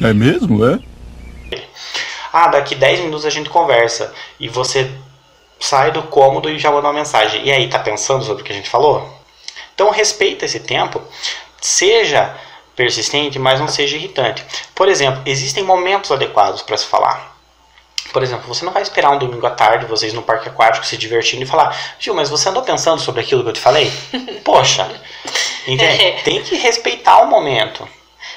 É 0.01 0.13
mesmo, 0.13 0.65
é? 0.67 0.79
Ah, 2.33 2.49
daqui 2.49 2.75
10 2.75 3.01
minutos 3.01 3.27
a 3.27 3.31
gente 3.31 3.51
conversa. 3.51 4.13
E 4.41 4.49
você 4.49 4.91
sai 5.61 5.91
do 5.93 6.03
cômodo 6.05 6.49
e 6.49 6.59
já 6.59 6.71
manda 6.71 6.89
uma 6.89 6.93
mensagem. 6.95 7.45
E 7.45 7.53
aí, 7.53 7.69
tá 7.69 7.79
pensando 7.79 8.25
sobre 8.25 8.43
o 8.43 8.45
que 8.45 8.53
a 8.53 8.55
gente 8.55 8.71
falou? 8.71 9.22
Então 9.75 9.91
respeita 9.91 10.45
esse 10.45 10.61
tempo, 10.61 11.03
seja 11.61 12.35
persistente, 12.77 13.39
mas 13.39 13.61
não 13.61 13.69
seja 13.69 13.97
irritante. 13.97 14.45
Por 14.75 14.89
exemplo, 14.89 15.23
existem 15.27 15.63
momentos 15.63 16.11
adequados 16.11 16.63
para 16.63 16.77
se 16.77 16.87
falar. 16.87 17.33
Por 18.13 18.23
exemplo, 18.23 18.47
você 18.47 18.65
não 18.65 18.73
vai 18.73 18.83
esperar 18.83 19.11
um 19.11 19.19
domingo 19.19 19.47
à 19.47 19.51
tarde, 19.51 19.87
vocês 19.87 20.13
no 20.13 20.23
parque 20.23 20.49
aquático 20.49 20.85
se 20.85 20.97
divertindo 20.97 21.45
e 21.45 21.47
falar, 21.47 21.77
Gil, 21.99 22.15
mas 22.15 22.29
você 22.29 22.49
andou 22.49 22.63
pensando 22.63 23.01
sobre 23.01 23.23
aquilo 23.23 23.43
que 23.43 23.49
eu 23.49 23.55
te 23.55 23.61
falei? 23.61 23.91
Poxa, 24.45 24.91
entende? 25.67 26.05
É. 26.05 26.23
Tem 26.23 26.43
que 26.43 26.57
respeitar 26.57 27.23
o 27.23 27.27
momento. 27.29 27.89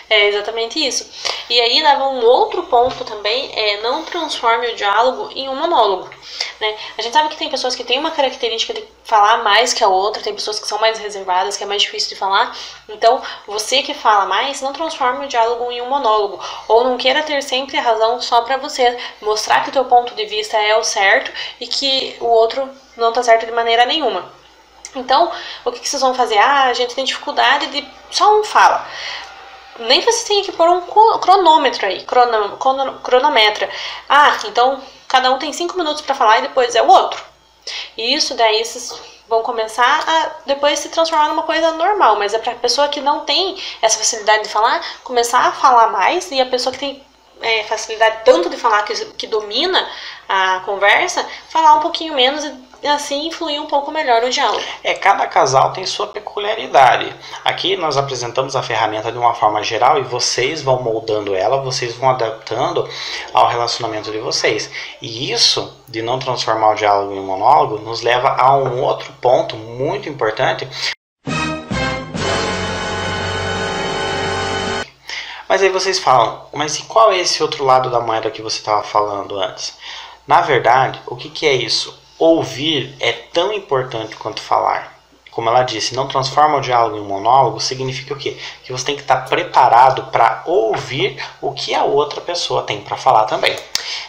É 0.10 0.28
exatamente 0.28 0.86
isso. 0.86 1.10
E 1.50 1.60
aí 1.60 1.82
leva 1.82 2.08
um 2.10 2.24
outro 2.24 2.64
ponto 2.64 3.04
também, 3.04 3.52
é 3.58 3.82
não 3.82 4.04
transforme 4.04 4.68
o 4.68 4.76
diálogo 4.76 5.32
em 5.36 5.50
um 5.50 5.56
monólogo. 5.56 6.10
Né? 6.60 6.78
A 6.98 7.02
gente 7.02 7.14
sabe 7.14 7.30
que 7.30 7.38
tem 7.38 7.50
pessoas 7.50 7.76
que 7.76 7.84
têm 7.84 8.00
uma 8.00 8.12
característica 8.12 8.74
de 8.74 8.84
falar 9.04 9.44
mais 9.44 9.74
que 9.74 9.84
a 9.84 9.88
outra, 9.88 10.22
tem 10.22 10.34
pessoas 10.34 10.60
que 10.60 10.68
são 10.68 10.80
mais 10.80 11.00
reservadas, 11.00 11.58
que 11.58 11.64
é 11.64 11.68
mais 11.68 11.82
difícil 11.82 12.10
de 12.10 12.16
falar. 12.16 12.56
Então, 12.88 13.22
você 13.48 13.82
que 13.82 13.94
fala 13.94 14.26
mais, 14.26 14.62
não 14.62 14.74
transforme 14.74 15.26
o 15.26 15.30
diálogo 15.30 15.72
em 15.72 15.82
um 15.82 15.90
monólogo. 15.90 16.40
Ou 16.68 16.84
não 16.84 16.98
queira 16.98 17.24
ter 17.24 17.42
sempre 17.42 17.78
a 17.78 17.82
razão 17.82 18.22
só 18.22 18.42
para 18.42 18.58
você. 18.58 18.98
Mostrar 19.22 19.64
que 19.64 19.70
o 19.70 19.74
teu 19.74 19.86
ponto 19.86 20.14
de 20.14 20.26
vista 20.26 20.58
é 20.58 20.76
o 20.78 20.84
certo 20.84 21.32
e 21.60 21.68
que 21.68 22.16
o 22.20 22.28
outro 22.28 22.70
não 22.96 23.12
tá 23.12 23.24
certo 23.24 23.46
de 23.46 23.52
maneira 23.52 23.86
nenhuma. 23.86 24.32
Então, 24.96 25.30
o 25.66 25.72
que, 25.72 25.80
que 25.82 25.90
vocês 25.90 26.02
vão 26.02 26.14
fazer? 26.14 26.38
Ah, 26.38 26.66
a 26.66 26.74
gente 26.74 26.96
tem 26.96 27.04
dificuldade 27.04 27.68
de. 27.68 27.86
Só 28.10 28.40
um 28.40 28.44
fala. 28.44 28.88
Nem 29.80 30.02
vocês 30.02 30.24
têm 30.24 30.44
que 30.44 30.52
pôr 30.52 30.70
um 30.70 30.82
cronômetro 31.20 31.86
aí, 31.86 32.04
crono, 32.04 32.58
cronometra. 33.04 33.70
Ah, 34.08 34.38
então 34.46 34.82
cada 35.08 35.32
um 35.32 35.40
tem 35.40 35.52
cinco 35.54 35.78
minutos 35.78 36.02
para 36.02 36.16
falar 36.16 36.40
e 36.40 36.44
depois 36.44 36.76
é 36.76 36.82
o 36.82 36.88
outro. 36.88 37.24
E 37.98 38.14
isso 38.16 38.34
daí 38.36 38.64
vocês 38.64 38.94
vão 39.28 39.42
começar 39.42 40.04
a 40.08 40.32
depois 40.46 40.80
se 40.80 40.90
transformar 40.90 41.30
numa 41.30 41.44
coisa 41.44 41.72
normal, 41.72 42.16
mas 42.18 42.34
é 42.34 42.40
para 42.40 42.52
a 42.52 42.56
pessoa 42.56 42.88
que 42.88 43.02
não 43.02 43.22
tem 43.22 43.58
essa 43.82 43.98
facilidade 43.98 44.44
de 44.44 44.50
falar 44.50 44.82
começar 45.04 45.40
a 45.40 45.52
falar 45.52 45.88
mais 45.90 46.30
e 46.32 46.40
a 46.40 46.46
pessoa 46.46 46.72
que 46.72 46.80
tem 46.80 47.04
é, 47.42 47.64
facilidade 47.64 48.20
tanto 48.24 48.50
de 48.50 48.58
falar 48.58 48.84
que, 48.84 48.94
que 49.14 49.28
domina 49.28 49.88
a 50.28 50.62
conversa, 50.66 51.26
falar 51.50 51.76
um 51.76 51.80
pouquinho 51.80 52.14
menos 52.14 52.44
e 52.44 52.50
assim 52.88 53.32
fluir 53.32 53.62
um 53.62 53.68
pouco 53.68 53.92
melhor 53.92 54.24
o 54.24 54.30
diálogo. 54.30 54.64
É, 54.84 54.94
cada 54.94 55.26
casal 55.28 55.72
tem 55.74 55.86
sua 55.86 56.08
peculiaridade. 56.08 57.14
Aqui 57.44 57.76
nós 57.76 57.98
apresentamos 57.98 58.56
a 58.56 58.64
ferramenta 58.64 59.12
de 59.12 59.18
uma 59.18 59.34
forma 59.34 59.64
geral 59.64 60.00
e 60.00 60.04
vocês 60.04 60.62
vão 60.62 60.82
moldando 60.82 61.36
ela, 61.36 61.62
vocês 61.62 61.96
vão 61.96 62.10
adaptando 62.10 62.88
ao 63.34 63.48
relacionamento 63.48 64.12
de 64.12 64.20
vocês. 64.20 64.70
E 65.02 65.32
isso, 65.32 65.76
de 65.88 66.02
não 66.02 66.20
transformar 66.20 66.72
o 66.72 66.76
diálogo 66.76 67.14
em 67.14 67.20
um 67.20 67.26
monólogo, 67.26 67.80
nos 67.80 68.02
leva 68.02 68.36
a 68.38 68.56
um 68.58 68.82
outro 68.82 69.12
ponto 69.22 69.56
muito 69.56 70.10
importante, 70.10 70.68
Mas 75.48 75.62
aí 75.62 75.70
vocês 75.70 76.00
falam, 76.00 76.48
mas 76.52 76.80
e 76.80 76.84
qual 76.84 77.12
é 77.12 77.20
esse 77.20 77.42
outro 77.44 77.64
lado 77.64 77.90
da 77.92 78.00
moeda 78.00 78.32
que 78.32 78.42
você 78.42 78.58
estava 78.58 78.84
falando 78.84 79.40
antes? 79.40 79.78
Na 80.28 80.42
verdade, 80.42 81.00
o 81.06 81.16
que, 81.16 81.30
que 81.30 81.46
é 81.46 81.54
isso? 81.54 81.98
Ouvir 82.18 82.96
é 83.00 83.12
tão 83.12 83.52
importante 83.52 84.16
quanto 84.16 84.42
falar. 84.42 84.96
Como 85.36 85.50
ela 85.50 85.64
disse, 85.64 85.94
não 85.94 86.08
transforma 86.08 86.58
o 86.58 86.62
diálogo 86.62 86.96
em 86.96 87.02
monólogo 87.02 87.60
significa 87.60 88.14
o 88.14 88.18
quê? 88.18 88.38
Que 88.64 88.72
você 88.72 88.86
tem 88.86 88.96
que 88.96 89.02
estar 89.02 89.26
preparado 89.26 90.06
para 90.06 90.44
ouvir 90.46 91.22
o 91.42 91.52
que 91.52 91.76
a 91.76 91.84
outra 91.84 92.22
pessoa 92.22 92.64
tem 92.64 92.80
para 92.80 92.96
falar 92.96 93.26
também. 93.26 93.54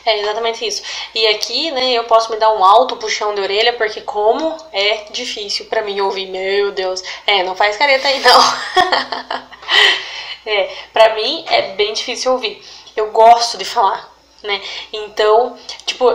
É 0.05 0.21
exatamente 0.21 0.65
isso. 0.65 0.83
E 1.13 1.27
aqui, 1.27 1.73
né, 1.73 1.95
eu 1.95 2.05
posso 2.05 2.31
me 2.31 2.37
dar 2.37 2.53
um 2.53 2.65
alto 2.65 2.95
puxão 2.95 3.35
de 3.35 3.41
orelha, 3.41 3.73
porque 3.73 4.03
como 4.03 4.57
é 4.73 5.07
difícil 5.11 5.67
para 5.67 5.83
mim 5.83 6.01
ouvir, 6.01 6.27
meu 6.27 6.71
Deus. 6.71 7.03
É, 7.27 7.43
não 7.43 7.57
faz 7.57 7.77
careta 7.77 8.07
aí 8.07 8.21
não. 8.21 8.41
É, 10.49 10.73
pra 10.93 11.13
mim 11.17 11.45
é 11.49 11.75
bem 11.75 11.93
difícil 11.93 12.31
ouvir. 12.31 12.65
Eu 12.95 13.11
gosto 13.11 13.59
de 13.59 13.65
falar, 13.65 14.09
né? 14.45 14.63
Então, 14.93 15.57
tipo, 15.85 16.09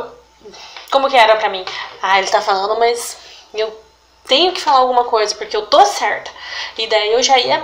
como 0.91 1.09
que 1.09 1.17
era 1.17 1.35
pra 1.37 1.49
mim? 1.49 1.65
Ah, 2.01 2.19
ele 2.19 2.27
tá 2.27 2.41
falando, 2.41 2.77
mas 2.79 3.17
eu 3.53 3.73
tenho 4.27 4.51
que 4.53 4.61
falar 4.61 4.79
alguma 4.79 5.05
coisa, 5.05 5.33
porque 5.35 5.55
eu 5.55 5.65
tô 5.65 5.85
certa. 5.85 6.29
E 6.77 6.87
daí 6.87 7.13
eu 7.13 7.23
já 7.23 7.37
ia, 7.39 7.63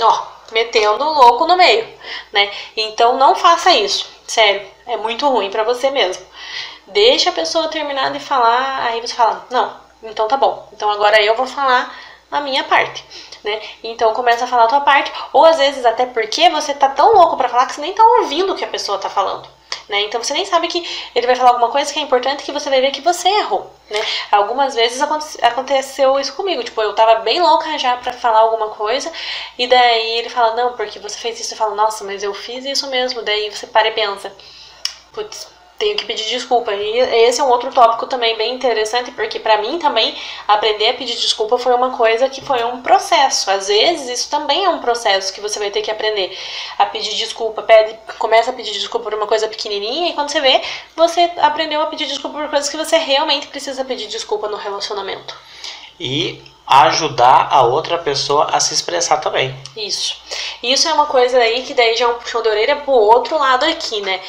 ó, 0.00 0.22
metendo 0.52 1.04
o 1.04 1.12
louco 1.12 1.46
no 1.46 1.56
meio, 1.56 1.86
né? 2.32 2.50
Então 2.76 3.16
não 3.16 3.34
faça 3.34 3.72
isso, 3.72 4.08
sério. 4.26 4.66
É 4.86 4.96
muito 4.96 5.28
ruim 5.28 5.50
para 5.50 5.64
você 5.64 5.90
mesmo. 5.90 6.24
Deixa 6.88 7.30
a 7.30 7.34
pessoa 7.34 7.68
terminar 7.68 8.12
de 8.12 8.20
falar, 8.20 8.82
aí 8.82 9.00
você 9.00 9.14
fala, 9.14 9.46
não, 9.50 9.76
então 10.02 10.26
tá 10.26 10.36
bom. 10.36 10.68
Então 10.72 10.90
agora 10.90 11.22
eu 11.22 11.36
vou 11.36 11.46
falar 11.46 11.94
a 12.30 12.40
minha 12.40 12.64
parte 12.64 13.04
né? 13.46 13.60
Então 13.82 14.12
começa 14.12 14.44
a 14.44 14.48
falar 14.48 14.64
a 14.64 14.68
tua 14.68 14.80
parte, 14.80 15.12
ou 15.32 15.44
às 15.44 15.56
vezes 15.56 15.86
até 15.86 16.04
porque 16.04 16.50
você 16.50 16.74
tá 16.74 16.88
tão 16.88 17.14
louco 17.14 17.36
para 17.36 17.48
falar 17.48 17.66
que 17.66 17.74
você 17.74 17.80
nem 17.80 17.94
tá 17.94 18.04
ouvindo 18.04 18.52
o 18.52 18.56
que 18.56 18.64
a 18.64 18.68
pessoa 18.68 18.98
tá 18.98 19.08
falando. 19.08 19.48
Né? 19.88 20.00
Então 20.02 20.20
você 20.20 20.34
nem 20.34 20.44
sabe 20.44 20.66
que 20.66 20.84
ele 21.14 21.26
vai 21.28 21.36
falar 21.36 21.50
alguma 21.50 21.70
coisa 21.70 21.92
que 21.92 21.98
é 22.00 22.02
importante 22.02 22.42
que 22.42 22.50
você 22.50 22.68
vai 22.68 22.80
ver 22.80 22.90
que 22.90 23.00
você 23.00 23.28
errou, 23.28 23.72
né? 23.88 24.00
Algumas 24.32 24.74
vezes 24.74 25.00
aconteceu 25.42 26.18
isso 26.18 26.34
comigo, 26.34 26.64
tipo, 26.64 26.82
eu 26.82 26.92
tava 26.92 27.20
bem 27.20 27.40
louca 27.40 27.78
já 27.78 27.96
para 27.96 28.12
falar 28.12 28.40
alguma 28.40 28.70
coisa 28.70 29.12
e 29.56 29.66
daí 29.68 30.18
ele 30.18 30.28
fala: 30.28 30.56
"Não, 30.56 30.72
porque 30.72 30.98
você 30.98 31.16
fez 31.16 31.38
isso". 31.38 31.54
Eu 31.54 31.58
falo: 31.58 31.76
"Nossa, 31.76 32.02
mas 32.02 32.22
eu 32.24 32.34
fiz 32.34 32.64
isso 32.64 32.88
mesmo". 32.88 33.22
Daí 33.22 33.48
você 33.48 33.66
para 33.68 33.86
e 33.88 33.92
pensa: 33.92 34.32
"Putz, 35.12 35.48
tenho 35.78 35.96
que 35.96 36.04
pedir 36.04 36.24
desculpa. 36.28 36.72
E 36.74 36.98
esse 36.98 37.40
é 37.40 37.44
um 37.44 37.48
outro 37.48 37.72
tópico 37.72 38.06
também 38.06 38.36
bem 38.36 38.54
interessante, 38.54 39.10
porque 39.10 39.38
para 39.38 39.58
mim 39.58 39.78
também 39.78 40.16
aprender 40.48 40.88
a 40.88 40.94
pedir 40.94 41.16
desculpa 41.16 41.58
foi 41.58 41.74
uma 41.74 41.96
coisa 41.96 42.28
que 42.28 42.40
foi 42.40 42.64
um 42.64 42.82
processo. 42.82 43.50
Às 43.50 43.68
vezes 43.68 44.20
isso 44.20 44.30
também 44.30 44.64
é 44.64 44.68
um 44.68 44.78
processo 44.78 45.32
que 45.32 45.40
você 45.40 45.58
vai 45.58 45.70
ter 45.70 45.82
que 45.82 45.90
aprender 45.90 46.36
a 46.78 46.86
pedir 46.86 47.14
desculpa. 47.14 47.62
Pede, 47.62 47.98
começa 48.18 48.50
a 48.50 48.54
pedir 48.54 48.72
desculpa 48.72 49.04
por 49.10 49.14
uma 49.14 49.26
coisa 49.26 49.48
pequenininha 49.48 50.10
e 50.10 50.12
quando 50.14 50.30
você 50.30 50.40
vê, 50.40 50.62
você 50.94 51.30
aprendeu 51.38 51.80
a 51.82 51.86
pedir 51.86 52.06
desculpa 52.06 52.38
por 52.38 52.48
coisas 52.48 52.68
que 52.68 52.76
você 52.76 52.96
realmente 52.96 53.46
precisa 53.48 53.84
pedir 53.84 54.06
desculpa 54.08 54.48
no 54.48 54.56
relacionamento. 54.56 55.36
E 55.98 56.42
ajudar 56.66 57.48
a 57.50 57.62
outra 57.62 57.96
pessoa 57.96 58.46
a 58.46 58.58
se 58.58 58.74
expressar 58.74 59.18
também. 59.18 59.54
Isso. 59.76 60.20
Isso 60.62 60.88
é 60.88 60.92
uma 60.92 61.06
coisa 61.06 61.38
aí 61.38 61.62
que 61.62 61.74
daí 61.74 61.96
já 61.96 62.06
é 62.06 62.08
um 62.08 62.14
puxão 62.14 62.42
de 62.42 62.48
orelha 62.48 62.76
pro 62.76 62.92
outro 62.92 63.38
lado 63.38 63.64
aqui, 63.64 64.00
né? 64.00 64.20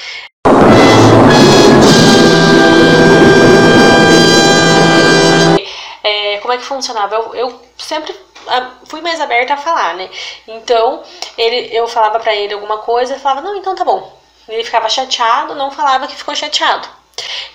Como 6.48 6.54
é 6.54 6.58
que 6.58 6.64
funcionava? 6.64 7.14
Eu, 7.14 7.36
eu 7.36 7.62
sempre 7.78 8.16
ah, 8.48 8.72
fui 8.86 9.02
mais 9.02 9.20
aberta 9.20 9.54
a 9.54 9.58
falar, 9.58 9.96
né? 9.96 10.10
Então, 10.48 11.04
ele, 11.38 11.76
eu 11.76 11.86
falava 11.90 12.22
para 12.22 12.34
ele 12.34 12.54
alguma 12.54 12.78
coisa, 12.78 13.14
ele 13.14 13.22
falava, 13.22 13.42
não, 13.42 13.58
então 13.58 13.76
tá 13.76 13.84
bom. 13.84 14.18
Ele 14.48 14.64
ficava 14.64 14.88
chateado, 14.88 15.54
não 15.56 15.70
falava 15.70 16.08
que 16.08 16.16
ficou 16.16 16.34
chateado. 16.34 16.88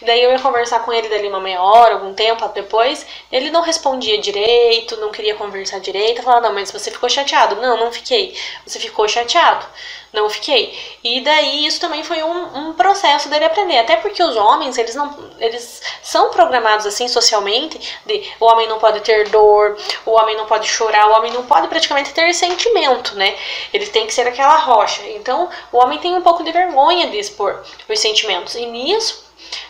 Daí 0.03 0.23
eu 0.23 0.33
ia 0.33 0.39
conversar 0.39 0.81
com 0.81 0.93
ele 0.93 1.09
dali 1.09 1.29
uma 1.29 1.41
meia 1.41 1.63
hora, 1.63 1.95
algum 1.95 2.13
tempo 2.13 2.47
depois. 2.49 3.07
Ele 3.31 3.51
não 3.51 3.63
respondia 3.63 4.19
direito, 4.19 4.97
não 4.97 5.13
queria 5.13 5.35
conversar 5.35 5.79
direito. 5.79 6.19
Eu 6.19 6.25
falava, 6.25 6.49
não, 6.49 6.55
mas 6.55 6.71
você 6.71 6.91
ficou 6.91 7.09
chateado? 7.09 7.57
Não, 7.57 7.77
não 7.79 7.93
fiquei. 7.93 8.37
Você 8.67 8.81
ficou 8.81 9.07
chateado? 9.07 9.65
Não 10.13 10.29
fiquei. 10.29 10.77
E 11.03 11.21
daí 11.23 11.65
isso 11.65 11.81
também 11.81 12.03
foi 12.03 12.23
um, 12.23 12.69
um 12.69 12.73
processo 12.75 13.29
dele 13.29 13.45
aprender. 13.45 13.79
Até 13.79 13.97
porque 13.97 14.23
os 14.23 14.37
homens, 14.37 14.77
eles 14.77 14.95
não. 14.95 15.33
Eles 15.39 15.81
são 16.03 16.31
programados 16.31 16.85
assim 16.85 17.09
socialmente, 17.09 17.79
de 18.05 18.31
o 18.39 18.45
homem 18.45 18.69
não 18.69 18.79
pode 18.79 19.01
ter 19.01 19.29
dor, 19.29 19.79
o 20.05 20.11
homem 20.11 20.37
não 20.37 20.47
pode 20.47 20.69
chorar, 20.69 21.09
o 21.09 21.13
homem 21.13 21.33
não 21.33 21.47
pode 21.47 21.69
praticamente 21.69 22.13
ter 22.13 22.35
sentimento, 22.35 23.15
né? 23.15 23.37
Ele 23.73 23.87
tem 23.87 24.07
que 24.07 24.13
ser 24.13 24.27
aquela 24.27 24.57
rocha. 24.57 25.03
Então, 25.11 25.49
o 25.71 25.79
homem 25.79 25.99
tem 25.99 26.15
um 26.15 26.23
pouco 26.23 26.45
de 26.45 26.53
vergonha 26.53 27.09
de 27.09 27.19
expor 27.19 27.63
os 27.89 28.01
sentimentos. 28.01 28.55
E 28.55 28.67
nisso 28.67 29.22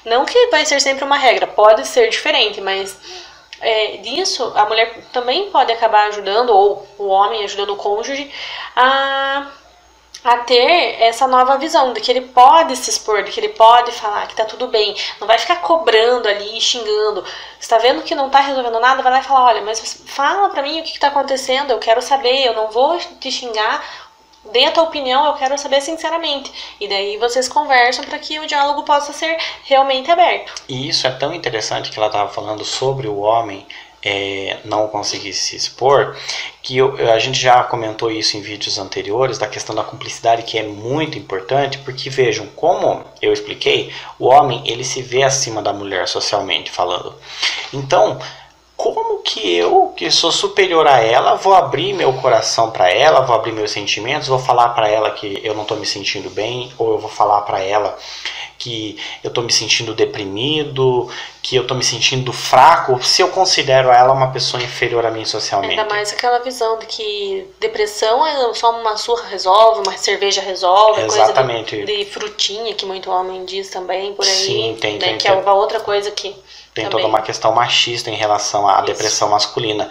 não 0.04 0.24
que 0.24 0.48
vai 0.48 0.64
ser 0.66 0.80
sempre 0.80 1.04
uma 1.04 1.16
regra, 1.16 1.46
pode 1.46 1.86
ser 1.86 2.08
diferente, 2.08 2.60
mas 2.60 2.96
é, 3.60 3.98
disso 3.98 4.52
a 4.56 4.66
mulher 4.66 5.04
também 5.12 5.50
pode 5.50 5.72
acabar 5.72 6.08
ajudando, 6.08 6.50
ou 6.50 6.86
o 6.98 7.06
homem 7.06 7.44
ajudando 7.44 7.70
o 7.70 7.76
cônjuge, 7.76 8.30
a, 8.74 9.46
a 10.24 10.36
ter 10.38 11.00
essa 11.00 11.28
nova 11.28 11.56
visão 11.58 11.92
de 11.92 12.00
que 12.00 12.10
ele 12.10 12.22
pode 12.22 12.76
se 12.76 12.90
expor, 12.90 13.22
de 13.22 13.30
que 13.30 13.38
ele 13.38 13.50
pode 13.50 13.92
falar 13.92 14.26
que 14.26 14.34
tá 14.34 14.44
tudo 14.44 14.66
bem, 14.66 14.96
não 15.20 15.26
vai 15.26 15.38
ficar 15.38 15.56
cobrando 15.56 16.28
ali, 16.28 16.60
xingando. 16.60 17.24
Você 17.58 17.68
tá 17.68 17.78
vendo 17.78 18.02
que 18.02 18.14
não 18.14 18.30
tá 18.30 18.40
resolvendo 18.40 18.80
nada, 18.80 19.02
vai 19.02 19.12
lá 19.12 19.20
e 19.20 19.24
fala: 19.24 19.44
olha, 19.44 19.62
mas 19.62 20.02
fala 20.06 20.48
pra 20.50 20.62
mim 20.62 20.80
o 20.80 20.82
que, 20.82 20.92
que 20.92 21.00
tá 21.00 21.08
acontecendo, 21.08 21.70
eu 21.70 21.78
quero 21.78 22.02
saber, 22.02 22.44
eu 22.44 22.54
não 22.54 22.68
vou 22.68 22.98
te 22.98 23.30
xingar 23.30 23.82
dê 24.50 24.64
a 24.64 24.72
tua 24.72 24.84
opinião, 24.84 25.26
eu 25.26 25.34
quero 25.34 25.56
saber 25.58 25.80
sinceramente. 25.80 26.52
E 26.80 26.88
daí 26.88 27.16
vocês 27.16 27.48
conversam 27.48 28.04
para 28.04 28.18
que 28.18 28.38
o 28.38 28.46
diálogo 28.46 28.82
possa 28.82 29.12
ser 29.12 29.36
realmente 29.64 30.10
aberto. 30.10 30.52
E 30.68 30.88
isso 30.88 31.06
é 31.06 31.10
tão 31.10 31.34
interessante 31.34 31.90
que 31.90 31.98
ela 31.98 32.08
estava 32.08 32.30
falando 32.30 32.64
sobre 32.64 33.06
o 33.06 33.18
homem 33.18 33.66
é, 34.04 34.58
não 34.64 34.88
conseguir 34.88 35.32
se 35.32 35.54
expor, 35.54 36.16
que 36.60 36.76
eu, 36.76 36.96
a 37.12 37.18
gente 37.18 37.38
já 37.38 37.62
comentou 37.62 38.10
isso 38.10 38.36
em 38.36 38.40
vídeos 38.40 38.78
anteriores, 38.78 39.38
da 39.38 39.46
questão 39.46 39.74
da 39.74 39.84
cumplicidade, 39.84 40.42
que 40.42 40.58
é 40.58 40.64
muito 40.64 41.16
importante, 41.16 41.78
porque 41.78 42.10
vejam, 42.10 42.46
como 42.56 43.04
eu 43.20 43.32
expliquei, 43.32 43.92
o 44.18 44.26
homem 44.26 44.62
ele 44.66 44.84
se 44.84 45.00
vê 45.02 45.22
acima 45.22 45.62
da 45.62 45.72
mulher 45.72 46.08
socialmente 46.08 46.70
falando. 46.70 47.14
Então, 47.72 48.18
como 48.82 49.22
que 49.22 49.56
eu, 49.56 49.92
que 49.96 50.10
sou 50.10 50.32
superior 50.32 50.88
a 50.88 50.98
ela, 50.98 51.36
vou 51.36 51.54
abrir 51.54 51.92
meu 51.92 52.12
coração 52.14 52.72
para 52.72 52.90
ela, 52.90 53.20
vou 53.20 53.36
abrir 53.36 53.52
meus 53.52 53.70
sentimentos, 53.70 54.26
vou 54.26 54.40
falar 54.40 54.70
para 54.70 54.88
ela 54.88 55.12
que 55.12 55.40
eu 55.44 55.54
não 55.54 55.62
estou 55.62 55.76
me 55.76 55.86
sentindo 55.86 56.28
bem, 56.30 56.72
ou 56.76 56.94
eu 56.94 56.98
vou 56.98 57.08
falar 57.08 57.42
para 57.42 57.60
ela 57.60 57.96
que 58.58 58.96
eu 59.22 59.28
estou 59.28 59.42
me 59.42 59.52
sentindo 59.52 59.94
deprimido, 59.94 61.08
que 61.42 61.56
eu 61.56 61.62
estou 61.62 61.76
me 61.76 61.82
sentindo 61.82 62.32
fraco, 62.32 63.02
se 63.02 63.20
eu 63.20 63.28
considero 63.28 63.90
ela 63.90 64.12
uma 64.12 64.30
pessoa 64.30 64.62
inferior 64.62 65.04
a 65.04 65.10
mim 65.10 65.24
socialmente. 65.24 65.78
Ainda 65.78 65.92
mais 65.92 66.12
aquela 66.12 66.38
visão 66.38 66.78
de 66.78 66.86
que 66.86 67.46
depressão 67.60 68.24
é 68.26 68.54
só 68.54 68.80
uma 68.80 68.96
surra 68.96 69.28
resolve, 69.28 69.80
uma 69.86 69.96
cerveja 69.96 70.40
resolve, 70.40 71.02
Exatamente. 71.02 71.76
coisa 71.76 71.86
de, 71.86 72.04
de, 72.04 72.10
frutinha, 72.10 72.74
que 72.74 72.86
muito 72.86 73.10
homem 73.10 73.44
diz 73.44 73.68
também 73.68 74.12
por 74.14 74.24
aí. 74.24 74.30
Sim, 74.30 74.76
tem, 74.80 74.94
né, 74.94 75.06
tem. 75.06 75.18
Que 75.18 75.28
é 75.28 75.32
uma 75.32 75.54
outra 75.54 75.80
coisa 75.80 76.10
que 76.10 76.34
tem 76.74 76.84
Também. 76.84 76.90
toda 76.90 77.06
uma 77.06 77.20
questão 77.20 77.52
machista 77.52 78.10
em 78.10 78.14
relação 78.14 78.66
à 78.66 78.76
isso. 78.76 78.86
depressão 78.86 79.28
masculina. 79.28 79.90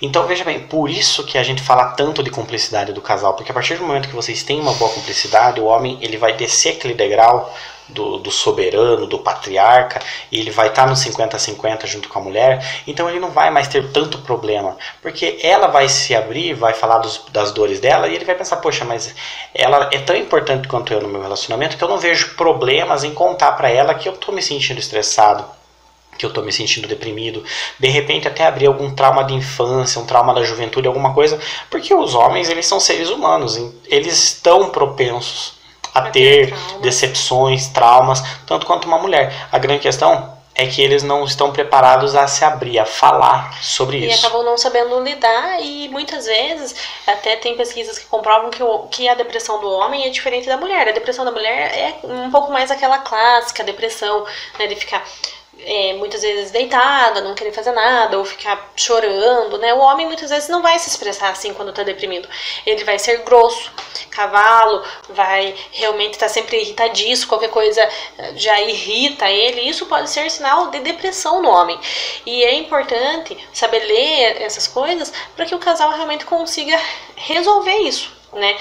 Então, 0.00 0.26
veja 0.26 0.44
bem, 0.44 0.60
por 0.60 0.88
isso 0.88 1.24
que 1.24 1.36
a 1.36 1.42
gente 1.42 1.60
fala 1.60 1.86
tanto 1.86 2.22
de 2.22 2.30
cumplicidade 2.30 2.92
do 2.92 3.00
casal, 3.00 3.34
porque 3.34 3.50
a 3.50 3.54
partir 3.54 3.76
do 3.76 3.84
momento 3.84 4.08
que 4.08 4.14
vocês 4.14 4.42
têm 4.44 4.60
uma 4.60 4.72
boa 4.74 4.92
cumplicidade, 4.92 5.60
o 5.60 5.64
homem 5.64 5.98
ele 6.00 6.16
vai 6.16 6.32
descer 6.34 6.76
aquele 6.76 6.94
degrau 6.94 7.52
do, 7.88 8.18
do 8.18 8.30
soberano, 8.30 9.08
do 9.08 9.18
patriarca, 9.18 10.00
e 10.30 10.38
ele 10.38 10.52
vai 10.52 10.68
estar 10.68 10.84
tá 10.84 10.88
no 10.88 10.94
50-50 10.94 11.86
junto 11.86 12.08
com 12.08 12.20
a 12.20 12.22
mulher, 12.22 12.82
então 12.86 13.10
ele 13.10 13.18
não 13.18 13.30
vai 13.30 13.50
mais 13.50 13.66
ter 13.66 13.90
tanto 13.90 14.18
problema, 14.18 14.76
porque 15.02 15.40
ela 15.42 15.66
vai 15.66 15.88
se 15.88 16.14
abrir, 16.14 16.54
vai 16.54 16.74
falar 16.74 16.98
dos, 16.98 17.24
das 17.32 17.50
dores 17.50 17.80
dela, 17.80 18.06
e 18.06 18.14
ele 18.14 18.24
vai 18.24 18.36
pensar, 18.36 18.58
poxa, 18.58 18.84
mas 18.84 19.12
ela 19.52 19.90
é 19.92 19.98
tão 19.98 20.14
importante 20.14 20.68
quanto 20.68 20.92
eu 20.92 21.00
no 21.00 21.08
meu 21.08 21.20
relacionamento 21.20 21.76
que 21.76 21.82
eu 21.82 21.88
não 21.88 21.98
vejo 21.98 22.36
problemas 22.36 23.02
em 23.02 23.12
contar 23.12 23.50
para 23.52 23.68
ela 23.68 23.94
que 23.94 24.08
eu 24.08 24.12
estou 24.12 24.32
me 24.32 24.40
sentindo 24.40 24.78
estressado 24.78 25.44
que 26.20 26.26
eu 26.26 26.28
estou 26.28 26.44
me 26.44 26.52
sentindo 26.52 26.86
deprimido, 26.86 27.42
de 27.78 27.88
repente 27.88 28.28
até 28.28 28.46
abrir 28.46 28.66
algum 28.66 28.94
trauma 28.94 29.24
de 29.24 29.32
infância, 29.32 29.98
um 29.98 30.04
trauma 30.04 30.34
da 30.34 30.42
juventude, 30.42 30.86
alguma 30.86 31.14
coisa, 31.14 31.40
porque 31.70 31.94
os 31.94 32.14
homens 32.14 32.50
eles 32.50 32.66
são 32.66 32.78
seres 32.78 33.08
humanos, 33.08 33.56
eles 33.86 34.22
estão 34.22 34.68
propensos 34.68 35.54
a 35.94 36.02
ter 36.02 36.54
decepções, 36.82 37.68
traumas, 37.68 38.22
tanto 38.46 38.66
quanto 38.66 38.86
uma 38.86 38.98
mulher. 38.98 39.48
A 39.50 39.58
grande 39.58 39.80
questão 39.80 40.38
é 40.54 40.66
que 40.66 40.82
eles 40.82 41.02
não 41.02 41.24
estão 41.24 41.52
preparados 41.52 42.14
a 42.14 42.26
se 42.26 42.44
abrir, 42.44 42.78
a 42.78 42.84
falar 42.84 43.58
sobre 43.62 43.96
e 43.96 44.08
isso. 44.08 44.22
E 44.22 44.26
acabam 44.26 44.44
não 44.44 44.58
sabendo 44.58 45.00
lidar 45.00 45.58
e 45.62 45.88
muitas 45.88 46.26
vezes 46.26 46.76
até 47.06 47.36
tem 47.36 47.56
pesquisas 47.56 47.98
que 47.98 48.04
comprovam 48.04 48.50
que, 48.50 48.62
o, 48.62 48.80
que 48.88 49.08
a 49.08 49.14
depressão 49.14 49.58
do 49.58 49.70
homem 49.70 50.04
é 50.04 50.10
diferente 50.10 50.46
da 50.46 50.58
mulher. 50.58 50.86
A 50.86 50.92
depressão 50.92 51.24
da 51.24 51.32
mulher 51.32 51.72
é 51.74 52.06
um 52.06 52.30
pouco 52.30 52.52
mais 52.52 52.70
aquela 52.70 52.98
clássica 52.98 53.64
depressão, 53.64 54.26
né, 54.58 54.66
de 54.66 54.76
ficar 54.76 55.02
é, 55.64 55.94
muitas 55.94 56.22
vezes 56.22 56.50
deitada, 56.50 57.20
não 57.20 57.34
querer 57.34 57.52
fazer 57.52 57.72
nada, 57.72 58.18
ou 58.18 58.24
ficar 58.24 58.72
chorando, 58.76 59.58
né? 59.58 59.74
O 59.74 59.78
homem 59.78 60.06
muitas 60.06 60.30
vezes 60.30 60.48
não 60.48 60.62
vai 60.62 60.78
se 60.78 60.88
expressar 60.88 61.30
assim 61.30 61.52
quando 61.54 61.72
tá 61.72 61.82
deprimido. 61.82 62.28
Ele 62.66 62.84
vai 62.84 62.98
ser 62.98 63.18
grosso, 63.18 63.72
cavalo, 64.10 64.82
vai 65.08 65.54
realmente 65.72 66.14
estar 66.14 66.26
tá 66.26 66.32
sempre 66.32 66.60
irritadiço, 66.60 67.28
qualquer 67.28 67.50
coisa 67.50 67.82
eh, 68.18 68.32
já 68.36 68.60
irrita 68.60 69.30
ele. 69.30 69.62
Isso 69.62 69.86
pode 69.86 70.10
ser 70.10 70.30
sinal 70.30 70.70
de 70.70 70.80
depressão 70.80 71.42
no 71.42 71.50
homem. 71.50 71.78
E 72.26 72.42
é 72.44 72.54
importante 72.54 73.36
saber 73.52 73.80
ler 73.80 74.42
essas 74.42 74.66
coisas 74.66 75.12
para 75.36 75.46
que 75.46 75.54
o 75.54 75.58
casal 75.58 75.90
realmente 75.92 76.24
consiga 76.24 76.78
resolver 77.16 77.78
isso 77.78 78.19
né? 78.32 78.56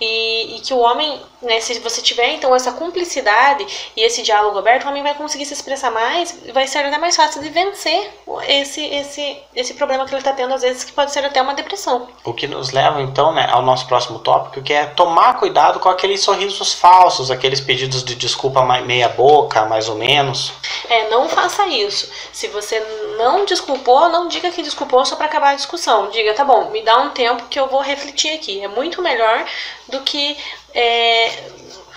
E, 0.00 0.56
e, 0.56 0.60
que 0.60 0.74
o 0.74 0.78
homem, 0.78 1.20
né, 1.40 1.60
se 1.60 1.78
você 1.78 2.02
tiver 2.02 2.32
então 2.34 2.54
essa 2.54 2.72
cumplicidade 2.72 3.66
e 3.96 4.02
esse 4.02 4.22
diálogo 4.22 4.58
aberto, 4.58 4.84
o 4.84 4.88
homem 4.88 5.02
vai 5.02 5.14
conseguir 5.14 5.44
se 5.44 5.54
expressar 5.54 5.90
mais, 5.90 6.38
vai 6.52 6.66
ser 6.66 6.78
até 6.78 6.98
mais 6.98 7.16
fácil 7.16 7.40
de 7.42 7.48
vencer 7.48 8.10
esse 8.48 8.84
esse 8.84 9.36
esse 9.54 9.74
problema 9.74 10.04
que 10.04 10.10
ele 10.10 10.20
está 10.20 10.32
tendo 10.32 10.54
às 10.54 10.62
vezes 10.62 10.84
que 10.84 10.92
pode 10.92 11.12
ser 11.12 11.24
até 11.24 11.40
uma 11.40 11.54
depressão. 11.54 12.08
O 12.24 12.32
que 12.32 12.46
nos 12.46 12.72
leva 12.72 13.00
então, 13.00 13.32
né, 13.32 13.46
ao 13.50 13.62
nosso 13.62 13.86
próximo 13.86 14.18
tópico, 14.18 14.62
que 14.62 14.72
é 14.72 14.86
tomar 14.86 15.38
cuidado 15.38 15.78
com 15.78 15.88
aqueles 15.88 16.20
sorrisos 16.20 16.74
falsos, 16.74 17.30
aqueles 17.30 17.60
pedidos 17.60 18.04
de 18.04 18.14
desculpa 18.14 18.62
meia 18.82 19.08
boca, 19.08 19.64
mais 19.66 19.88
ou 19.88 19.96
menos. 19.96 20.52
É, 20.88 21.08
não 21.08 21.28
faça 21.28 21.66
isso. 21.68 22.10
Se 22.32 22.48
você 22.48 22.80
não 23.16 23.44
desculpou, 23.44 24.08
não 24.08 24.28
diga 24.28 24.50
que 24.50 24.62
desculpou 24.62 25.04
só 25.04 25.16
para 25.16 25.26
acabar 25.26 25.50
a 25.50 25.54
discussão. 25.54 26.10
Diga, 26.10 26.34
tá 26.34 26.44
bom, 26.44 26.70
me 26.70 26.82
dá 26.82 26.98
um 26.98 27.10
tempo 27.10 27.46
que 27.48 27.58
eu 27.58 27.66
vou 27.66 27.80
refletir 27.80 28.32
aqui. 28.32 28.62
É 28.62 28.68
muito 28.68 29.02
melhor 29.02 29.44
do 29.88 30.00
que 30.00 30.36
é, 30.74 31.30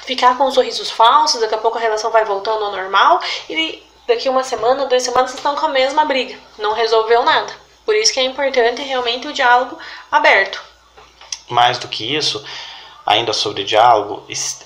ficar 0.05 0.37
com 0.37 0.49
sorrisos 0.51 0.91
falsos, 0.91 1.41
daqui 1.41 1.55
a 1.55 1.59
pouco 1.59 1.77
a 1.77 1.81
relação 1.81 2.11
vai 2.11 2.23
voltando 2.23 2.63
ao 2.63 2.71
normal 2.71 3.19
e 3.49 3.83
daqui 4.07 4.29
uma 4.29 4.43
semana, 4.43 4.85
duas 4.85 5.03
semanas 5.03 5.31
vocês 5.31 5.39
estão 5.39 5.55
com 5.55 5.65
a 5.65 5.69
mesma 5.69 6.05
briga, 6.05 6.37
não 6.57 6.73
resolveu 6.73 7.23
nada. 7.23 7.51
Por 7.85 7.95
isso 7.95 8.13
que 8.13 8.19
é 8.19 8.23
importante 8.23 8.81
realmente 8.81 9.27
o 9.27 9.33
diálogo 9.33 9.77
aberto. 10.11 10.61
Mais 11.49 11.77
do 11.77 11.87
que 11.87 12.15
isso, 12.15 12.43
ainda 13.05 13.33
sobre 13.33 13.63
diálogo, 13.63 14.23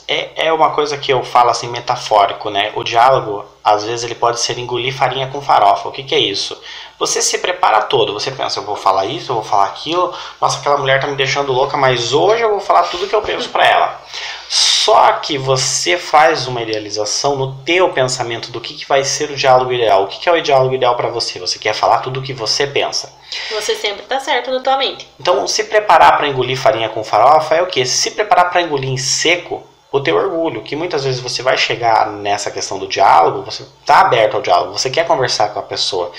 é, 0.07 0.47
é 0.47 0.53
uma 0.53 0.71
coisa 0.71 0.97
que 0.97 1.11
eu 1.11 1.23
falo 1.23 1.49
assim 1.49 1.67
metafórico, 1.67 2.49
né? 2.49 2.71
O 2.75 2.83
diálogo, 2.83 3.43
às 3.63 3.83
vezes, 3.83 4.05
ele 4.05 4.15
pode 4.15 4.39
ser 4.39 4.57
engolir 4.57 4.95
farinha 4.95 5.27
com 5.27 5.41
farofa. 5.41 5.89
O 5.89 5.91
que, 5.91 6.03
que 6.03 6.15
é 6.15 6.19
isso? 6.19 6.57
Você 6.97 7.21
se 7.21 7.37
prepara 7.39 7.81
todo, 7.81 8.13
você 8.13 8.31
pensa, 8.31 8.59
eu 8.59 8.63
vou 8.63 8.75
falar 8.75 9.05
isso, 9.05 9.31
eu 9.31 9.35
vou 9.35 9.43
falar 9.43 9.65
aquilo, 9.65 10.13
nossa, 10.39 10.59
aquela 10.59 10.77
mulher 10.77 10.99
tá 10.99 11.07
me 11.07 11.15
deixando 11.15 11.51
louca, 11.51 11.77
mas 11.77 12.13
hoje 12.13 12.41
eu 12.41 12.51
vou 12.51 12.59
falar 12.59 12.83
tudo 12.83 13.07
que 13.07 13.15
eu 13.15 13.21
penso 13.21 13.49
para 13.49 13.65
ela. 13.65 14.01
Só 14.49 15.13
que 15.13 15.37
você 15.37 15.97
faz 15.97 16.47
uma 16.47 16.61
idealização 16.61 17.35
no 17.35 17.55
teu 17.57 17.89
pensamento 17.89 18.51
do 18.51 18.59
que, 18.59 18.73
que 18.73 18.87
vai 18.87 19.03
ser 19.03 19.29
o 19.29 19.35
diálogo 19.35 19.71
ideal. 19.71 20.03
O 20.03 20.07
que, 20.07 20.19
que 20.19 20.27
é 20.27 20.31
o 20.31 20.41
diálogo 20.41 20.73
ideal 20.73 20.95
para 20.95 21.09
você? 21.09 21.39
Você 21.39 21.59
quer 21.59 21.73
falar 21.73 21.99
tudo 21.99 22.19
o 22.19 22.23
que 22.23 22.33
você 22.33 22.65
pensa. 22.65 23.13
Você 23.51 23.75
sempre 23.75 24.03
tá 24.03 24.19
certo 24.19 24.51
na 24.51 24.59
tua 24.59 24.77
mente. 24.77 25.07
Então, 25.19 25.47
se 25.47 25.63
preparar 25.65 26.17
para 26.17 26.27
engolir 26.27 26.57
farinha 26.57 26.89
com 26.89 27.03
farofa 27.03 27.55
é 27.55 27.61
o 27.61 27.67
que? 27.67 27.85
Se 27.85 28.11
preparar 28.11 28.49
para 28.49 28.61
engolir 28.61 28.89
em 28.89 28.97
seco 28.97 29.63
o 29.91 29.99
teu 29.99 30.15
orgulho, 30.15 30.61
que 30.61 30.75
muitas 30.75 31.03
vezes 31.03 31.19
você 31.19 31.41
vai 31.41 31.57
chegar 31.57 32.07
nessa 32.11 32.51
questão 32.51 32.77
do 32.77 32.87
diálogo, 32.87 33.43
você 33.43 33.63
está 33.63 34.01
aberto 34.01 34.35
ao 34.35 34.41
diálogo, 34.41 34.77
você 34.77 34.89
quer 34.89 35.05
conversar 35.05 35.49
com 35.49 35.59
a 35.59 35.63
pessoa, 35.63 36.11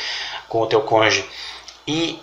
com 0.49 0.61
o 0.61 0.67
teu 0.67 0.81
cônjuge, 0.81 1.25
e 1.87 2.21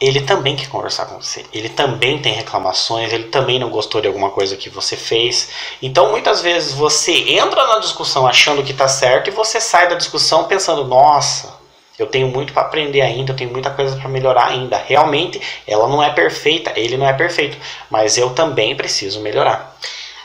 ele 0.00 0.20
também 0.22 0.56
quer 0.56 0.68
conversar 0.68 1.06
com 1.06 1.20
você. 1.20 1.46
Ele 1.52 1.68
também 1.68 2.20
tem 2.20 2.32
reclamações, 2.32 3.12
ele 3.12 3.28
também 3.28 3.60
não 3.60 3.70
gostou 3.70 4.00
de 4.00 4.08
alguma 4.08 4.30
coisa 4.30 4.56
que 4.56 4.68
você 4.68 4.96
fez. 4.96 5.50
Então, 5.80 6.10
muitas 6.10 6.40
vezes 6.40 6.72
você 6.72 7.12
entra 7.12 7.64
na 7.68 7.78
discussão 7.78 8.26
achando 8.26 8.64
que 8.64 8.72
está 8.72 8.88
certo 8.88 9.28
e 9.28 9.30
você 9.30 9.60
sai 9.60 9.88
da 9.88 9.94
discussão 9.94 10.44
pensando: 10.44 10.84
nossa, 10.84 11.61
eu 11.98 12.06
tenho 12.06 12.28
muito 12.28 12.52
para 12.52 12.62
aprender 12.62 13.00
ainda, 13.00 13.32
eu 13.32 13.36
tenho 13.36 13.50
muita 13.50 13.70
coisa 13.70 13.96
para 13.96 14.08
melhorar 14.08 14.46
ainda. 14.46 14.76
Realmente, 14.76 15.40
ela 15.66 15.88
não 15.88 16.02
é 16.02 16.10
perfeita, 16.10 16.72
ele 16.76 16.96
não 16.96 17.06
é 17.06 17.12
perfeito, 17.12 17.56
mas 17.90 18.16
eu 18.16 18.30
também 18.30 18.76
preciso 18.76 19.20
melhorar. 19.20 19.76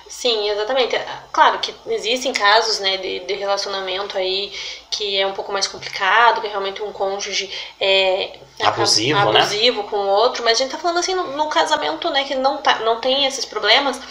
Sim, 0.07 0.49
exatamente. 0.49 0.99
Claro 1.31 1.59
que 1.59 1.73
existem 1.89 2.33
casos 2.33 2.79
né, 2.79 2.97
de, 2.97 3.19
de 3.19 3.33
relacionamento 3.35 4.17
aí 4.17 4.51
que 4.89 5.15
é 5.15 5.27
um 5.27 5.33
pouco 5.33 5.51
mais 5.51 5.67
complicado, 5.67 6.41
que 6.41 6.47
realmente 6.47 6.81
um 6.81 6.91
cônjuge 6.91 7.51
é 7.79 8.31
abusivo, 8.63 9.19
abusivo 9.19 9.83
né? 9.83 9.89
com 9.89 9.97
o 9.97 10.07
outro, 10.07 10.43
mas 10.43 10.57
a 10.57 10.63
gente 10.63 10.71
tá 10.71 10.77
falando 10.79 10.97
assim 10.97 11.13
no, 11.13 11.37
no 11.37 11.47
casamento, 11.49 12.09
né, 12.09 12.23
que 12.23 12.33
não, 12.33 12.57
tá, 12.57 12.79
não 12.79 12.99
tem 12.99 13.27
esses 13.27 13.45
problemas, 13.45 14.01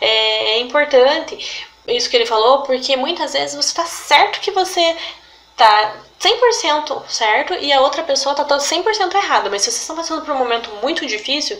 é, 0.00 0.52
é 0.52 0.58
importante 0.60 1.66
isso 1.86 2.08
que 2.08 2.16
ele 2.16 2.24
falou, 2.24 2.62
porque 2.62 2.96
muitas 2.96 3.34
vezes 3.34 3.54
você 3.54 3.74
tá 3.74 3.84
certo 3.84 4.40
que 4.40 4.52
você 4.52 4.96
tá 5.62 5.94
100% 6.20 7.02
certo 7.08 7.54
e 7.54 7.72
a 7.72 7.80
outra 7.80 8.02
pessoa 8.02 8.34
tá 8.34 8.44
todo 8.44 8.60
100% 8.60 9.14
errada, 9.14 9.48
mas 9.48 9.62
se 9.62 9.70
vocês 9.70 9.82
estão 9.82 9.96
passando 9.96 10.24
por 10.24 10.34
um 10.34 10.38
momento 10.38 10.70
muito 10.82 11.06
difícil, 11.06 11.58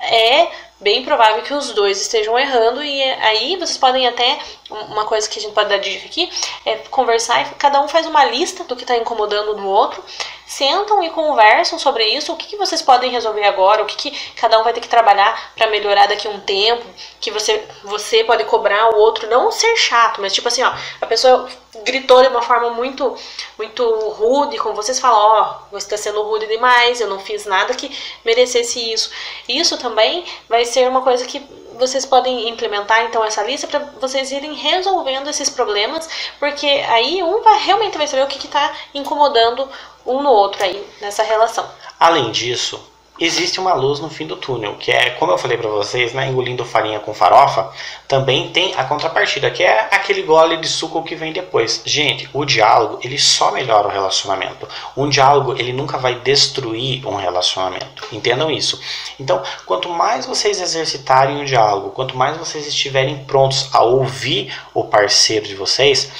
é 0.00 0.48
bem 0.80 1.04
provável 1.04 1.42
que 1.42 1.52
os 1.52 1.72
dois 1.72 2.00
estejam 2.00 2.38
errando 2.38 2.82
e 2.82 3.02
aí 3.02 3.56
vocês 3.56 3.76
podem 3.76 4.06
até 4.06 4.38
uma 4.70 5.04
coisa 5.04 5.28
que 5.28 5.38
a 5.38 5.42
gente 5.42 5.54
pode 5.54 5.68
dar 5.68 5.78
dica 5.78 6.06
aqui 6.06 6.30
é 6.64 6.76
conversar 6.90 7.42
e 7.42 7.54
cada 7.54 7.80
um 7.80 7.88
faz 7.88 8.06
uma 8.06 8.24
lista 8.24 8.64
do 8.64 8.76
que 8.76 8.82
está 8.82 8.96
incomodando 8.96 9.56
no 9.56 9.66
outro 9.66 10.02
sentam 10.48 11.02
e 11.02 11.10
conversam 11.10 11.78
sobre 11.78 12.06
isso, 12.06 12.32
o 12.32 12.36
que, 12.36 12.46
que 12.46 12.56
vocês 12.56 12.80
podem 12.80 13.10
resolver 13.10 13.44
agora, 13.44 13.82
o 13.82 13.86
que, 13.86 13.96
que 13.96 14.32
cada 14.34 14.58
um 14.58 14.64
vai 14.64 14.72
ter 14.72 14.80
que 14.80 14.88
trabalhar 14.88 15.52
para 15.54 15.66
melhorar 15.66 16.06
daqui 16.06 16.26
a 16.26 16.30
um 16.30 16.40
tempo, 16.40 16.82
que 17.20 17.30
você, 17.30 17.62
você 17.84 18.24
pode 18.24 18.44
cobrar 18.44 18.88
o 18.94 18.98
outro, 18.98 19.28
não 19.28 19.52
ser 19.52 19.76
chato, 19.76 20.22
mas 20.22 20.32
tipo 20.32 20.48
assim, 20.48 20.62
ó, 20.62 20.72
a 21.02 21.06
pessoa 21.06 21.46
gritou 21.84 22.22
de 22.22 22.28
uma 22.28 22.40
forma 22.40 22.70
muito 22.70 23.14
muito 23.58 23.84
rude 24.10 24.56
com 24.56 24.72
vocês, 24.72 24.98
fala, 24.98 25.18
ó, 25.18 25.42
oh, 25.42 25.70
você 25.70 25.86
está 25.86 25.96
sendo 25.98 26.22
rude 26.22 26.46
demais, 26.46 26.98
eu 26.98 27.08
não 27.08 27.20
fiz 27.20 27.44
nada 27.44 27.74
que 27.74 27.94
merecesse 28.24 28.92
isso. 28.92 29.10
Isso 29.46 29.76
também 29.76 30.24
vai 30.48 30.64
ser 30.64 30.88
uma 30.88 31.02
coisa 31.02 31.26
que 31.26 31.46
vocês 31.78 32.04
podem 32.04 32.48
implementar 32.48 33.04
então 33.04 33.24
essa 33.24 33.42
lista 33.42 33.66
para 33.66 33.78
vocês 34.00 34.30
irem 34.32 34.54
resolvendo 34.54 35.28
esses 35.28 35.48
problemas, 35.48 36.08
porque 36.38 36.66
aí 36.66 37.22
um 37.22 37.42
vai 37.42 37.58
realmente 37.60 37.96
vai 37.96 38.06
saber 38.06 38.24
o 38.24 38.26
que 38.26 38.44
está 38.44 38.74
incomodando 38.94 39.68
um 40.04 40.22
no 40.22 40.30
outro 40.30 40.62
aí 40.62 40.86
nessa 41.00 41.22
relação. 41.22 41.68
Além 41.98 42.30
disso, 42.30 42.87
existe 43.20 43.58
uma 43.58 43.74
luz 43.74 44.00
no 44.00 44.08
fim 44.08 44.26
do 44.26 44.36
túnel, 44.36 44.74
que 44.74 44.90
é, 44.90 45.10
como 45.10 45.32
eu 45.32 45.38
falei 45.38 45.56
para 45.56 45.68
vocês, 45.68 46.12
né, 46.12 46.28
engolindo 46.28 46.64
farinha 46.64 47.00
com 47.00 47.12
farofa, 47.12 47.70
também 48.06 48.50
tem 48.50 48.74
a 48.76 48.84
contrapartida, 48.84 49.50
que 49.50 49.62
é 49.62 49.88
aquele 49.90 50.22
gole 50.22 50.56
de 50.56 50.68
suco 50.68 51.02
que 51.02 51.14
vem 51.14 51.32
depois. 51.32 51.82
Gente, 51.84 52.28
o 52.32 52.44
diálogo, 52.44 53.00
ele 53.02 53.18
só 53.18 53.50
melhora 53.50 53.88
o 53.88 53.90
relacionamento. 53.90 54.68
Um 54.96 55.08
diálogo, 55.08 55.52
ele 55.58 55.72
nunca 55.72 55.98
vai 55.98 56.16
destruir 56.20 57.06
um 57.06 57.16
relacionamento. 57.16 58.06
Entendam 58.12 58.50
isso. 58.50 58.80
Então, 59.18 59.42
quanto 59.66 59.88
mais 59.88 60.26
vocês 60.26 60.60
exercitarem 60.60 61.42
o 61.42 61.44
diálogo, 61.44 61.90
quanto 61.90 62.16
mais 62.16 62.36
vocês 62.36 62.66
estiverem 62.66 63.24
prontos 63.24 63.68
a 63.72 63.82
ouvir 63.82 64.52
o 64.72 64.84
parceiro 64.84 65.46
de 65.46 65.54
vocês, 65.54 66.10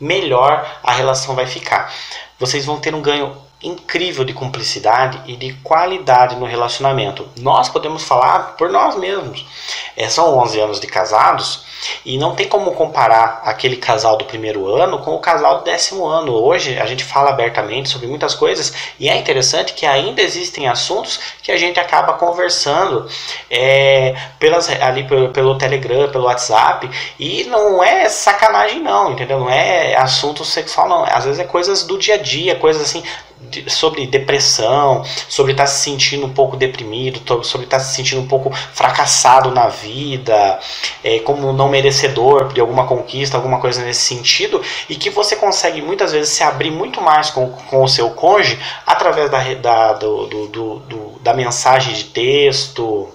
melhor 0.00 0.78
a 0.82 0.92
relação 0.92 1.34
vai 1.34 1.46
ficar. 1.46 1.92
Vocês 2.38 2.64
vão 2.64 2.78
ter 2.78 2.94
um 2.94 3.02
ganho 3.02 3.47
incrível 3.62 4.24
de 4.24 4.32
cumplicidade 4.32 5.20
e 5.26 5.36
de 5.36 5.52
qualidade 5.64 6.36
no 6.36 6.46
relacionamento. 6.46 7.28
Nós 7.38 7.68
podemos 7.68 8.04
falar 8.04 8.56
por 8.56 8.70
nós 8.70 8.96
mesmos. 8.96 9.44
É, 9.96 10.08
são 10.08 10.38
11 10.38 10.60
anos 10.60 10.80
de 10.80 10.86
casados 10.86 11.66
e 12.04 12.18
não 12.18 12.34
tem 12.34 12.48
como 12.48 12.72
comparar 12.72 13.42
aquele 13.44 13.76
casal 13.76 14.16
do 14.16 14.24
primeiro 14.24 14.66
ano 14.72 14.98
com 15.00 15.14
o 15.14 15.18
casal 15.18 15.58
do 15.58 15.64
décimo 15.64 16.06
ano. 16.06 16.32
Hoje 16.32 16.78
a 16.78 16.86
gente 16.86 17.04
fala 17.04 17.30
abertamente 17.30 17.88
sobre 17.88 18.06
muitas 18.06 18.34
coisas 18.34 18.72
e 18.98 19.08
é 19.08 19.16
interessante 19.16 19.72
que 19.74 19.86
ainda 19.86 20.22
existem 20.22 20.68
assuntos 20.68 21.18
que 21.42 21.50
a 21.50 21.56
gente 21.56 21.80
acaba 21.80 22.14
conversando 22.14 23.08
é, 23.50 24.14
pelas, 24.38 24.68
ali 24.68 25.04
pelo, 25.04 25.30
pelo 25.30 25.58
Telegram, 25.58 26.08
pelo 26.10 26.24
WhatsApp 26.24 26.88
e 27.18 27.44
não 27.44 27.82
é 27.82 28.08
sacanagem 28.08 28.80
não, 28.80 29.12
entendeu? 29.12 29.40
Não 29.40 29.50
é 29.50 29.96
assunto 29.96 30.44
sexual 30.44 30.88
não. 30.88 31.04
Às 31.04 31.24
vezes 31.24 31.40
é 31.40 31.44
coisas 31.44 31.82
do 31.82 31.98
dia 31.98 32.14
a 32.14 32.18
dia, 32.18 32.54
coisas 32.56 32.82
assim 32.82 33.02
sobre 33.68 34.06
depressão, 34.06 35.04
sobre 35.28 35.52
estar 35.52 35.64
tá 35.64 35.68
se 35.68 35.82
sentindo 35.82 36.26
um 36.26 36.32
pouco 36.32 36.56
deprimido, 36.56 37.20
sobre 37.44 37.66
estar 37.66 37.78
tá 37.78 37.84
se 37.84 37.94
sentindo 37.94 38.20
um 38.20 38.26
pouco 38.26 38.50
fracassado 38.52 39.50
na 39.50 39.68
vida, 39.68 40.58
é, 41.02 41.18
como 41.20 41.52
não 41.52 41.68
merecedor 41.68 42.52
de 42.52 42.60
alguma 42.60 42.86
conquista, 42.86 43.36
alguma 43.36 43.60
coisa 43.60 43.82
nesse 43.82 44.02
sentido, 44.02 44.60
e 44.88 44.96
que 44.96 45.10
você 45.10 45.36
consegue 45.36 45.80
muitas 45.80 46.12
vezes 46.12 46.30
se 46.30 46.42
abrir 46.42 46.70
muito 46.70 47.00
mais 47.00 47.30
com, 47.30 47.48
com 47.50 47.82
o 47.82 47.88
seu 47.88 48.10
cônjuge 48.10 48.58
através 48.86 49.30
da, 49.30 49.54
da, 49.54 49.92
do, 49.94 50.26
do, 50.26 50.78
do, 50.80 51.18
da 51.20 51.32
mensagem 51.32 51.94
de 51.94 52.04
texto. 52.04 53.08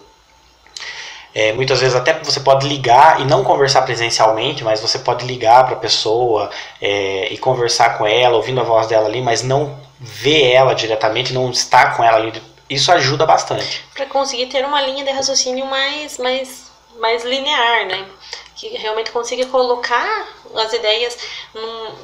É, 1.35 1.51
muitas 1.51 1.79
vezes 1.79 1.95
até 1.95 2.13
você 2.19 2.39
pode 2.39 2.67
ligar 2.67 3.19
e 3.19 3.25
não 3.25 3.43
conversar 3.43 3.81
presencialmente, 3.81 4.63
mas 4.63 4.79
você 4.79 4.99
pode 4.99 5.25
ligar 5.25 5.65
para 5.65 5.73
a 5.73 5.79
pessoa 5.79 6.51
é, 6.79 7.27
e 7.33 7.37
conversar 7.39 7.97
com 7.97 8.05
ela, 8.05 8.35
ouvindo 8.35 8.61
a 8.61 8.63
voz 8.63 8.85
dela 8.85 9.07
ali, 9.07 9.19
mas 9.19 9.41
não 9.41 9.75
ver 10.03 10.51
ela 10.51 10.75
diretamente, 10.75 11.31
não 11.31 11.49
estar 11.49 11.95
com 11.95 12.03
ela 12.03 12.17
ali, 12.17 12.41
isso 12.69 12.91
ajuda 12.91 13.25
bastante. 13.25 13.83
Para 13.93 14.05
conseguir 14.05 14.47
ter 14.47 14.65
uma 14.65 14.81
linha 14.81 15.03
de 15.05 15.11
raciocínio 15.11 15.65
mais, 15.65 16.17
mais, 16.17 16.69
mais 16.99 17.23
linear, 17.23 17.85
né? 17.85 18.05
Que 18.55 18.67
realmente 18.77 19.11
consiga 19.11 19.45
colocar 19.45 20.27
as 20.55 20.73
ideias 20.73 21.17
num, 21.55 21.95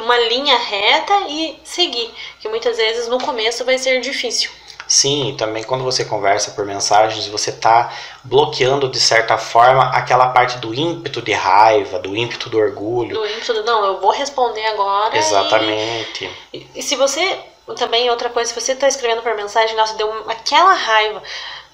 numa 0.00 0.18
linha 0.18 0.58
reta 0.58 1.14
e 1.28 1.60
seguir, 1.62 2.12
que 2.40 2.48
muitas 2.48 2.76
vezes 2.76 3.06
no 3.06 3.20
começo 3.20 3.64
vai 3.64 3.78
ser 3.78 4.00
difícil. 4.00 4.50
Sim, 4.88 5.34
também 5.36 5.64
quando 5.64 5.82
você 5.82 6.04
conversa 6.04 6.52
por 6.52 6.64
mensagens, 6.64 7.26
você 7.26 7.50
está 7.50 7.92
bloqueando 8.22 8.88
de 8.88 9.00
certa 9.00 9.36
forma 9.36 9.90
aquela 9.90 10.28
parte 10.28 10.58
do 10.58 10.72
ímpeto 10.72 11.20
de 11.20 11.32
raiva, 11.32 11.98
do 11.98 12.16
ímpeto 12.16 12.48
do 12.48 12.58
orgulho. 12.58 13.18
Do 13.18 13.26
ímpeto 13.26 13.54
do 13.54 13.64
não, 13.64 13.84
eu 13.84 14.00
vou 14.00 14.12
responder 14.12 14.64
agora. 14.66 15.16
Exatamente. 15.16 16.30
E, 16.52 16.66
e 16.74 16.82
se 16.82 16.96
você. 16.96 17.38
Também 17.76 18.08
outra 18.10 18.30
coisa, 18.30 18.48
se 18.48 18.60
você 18.60 18.74
está 18.74 18.86
escrevendo 18.86 19.22
por 19.22 19.34
mensagem, 19.34 19.74
nossa, 19.74 19.96
deu 19.96 20.08
aquela 20.28 20.72
raiva 20.72 21.20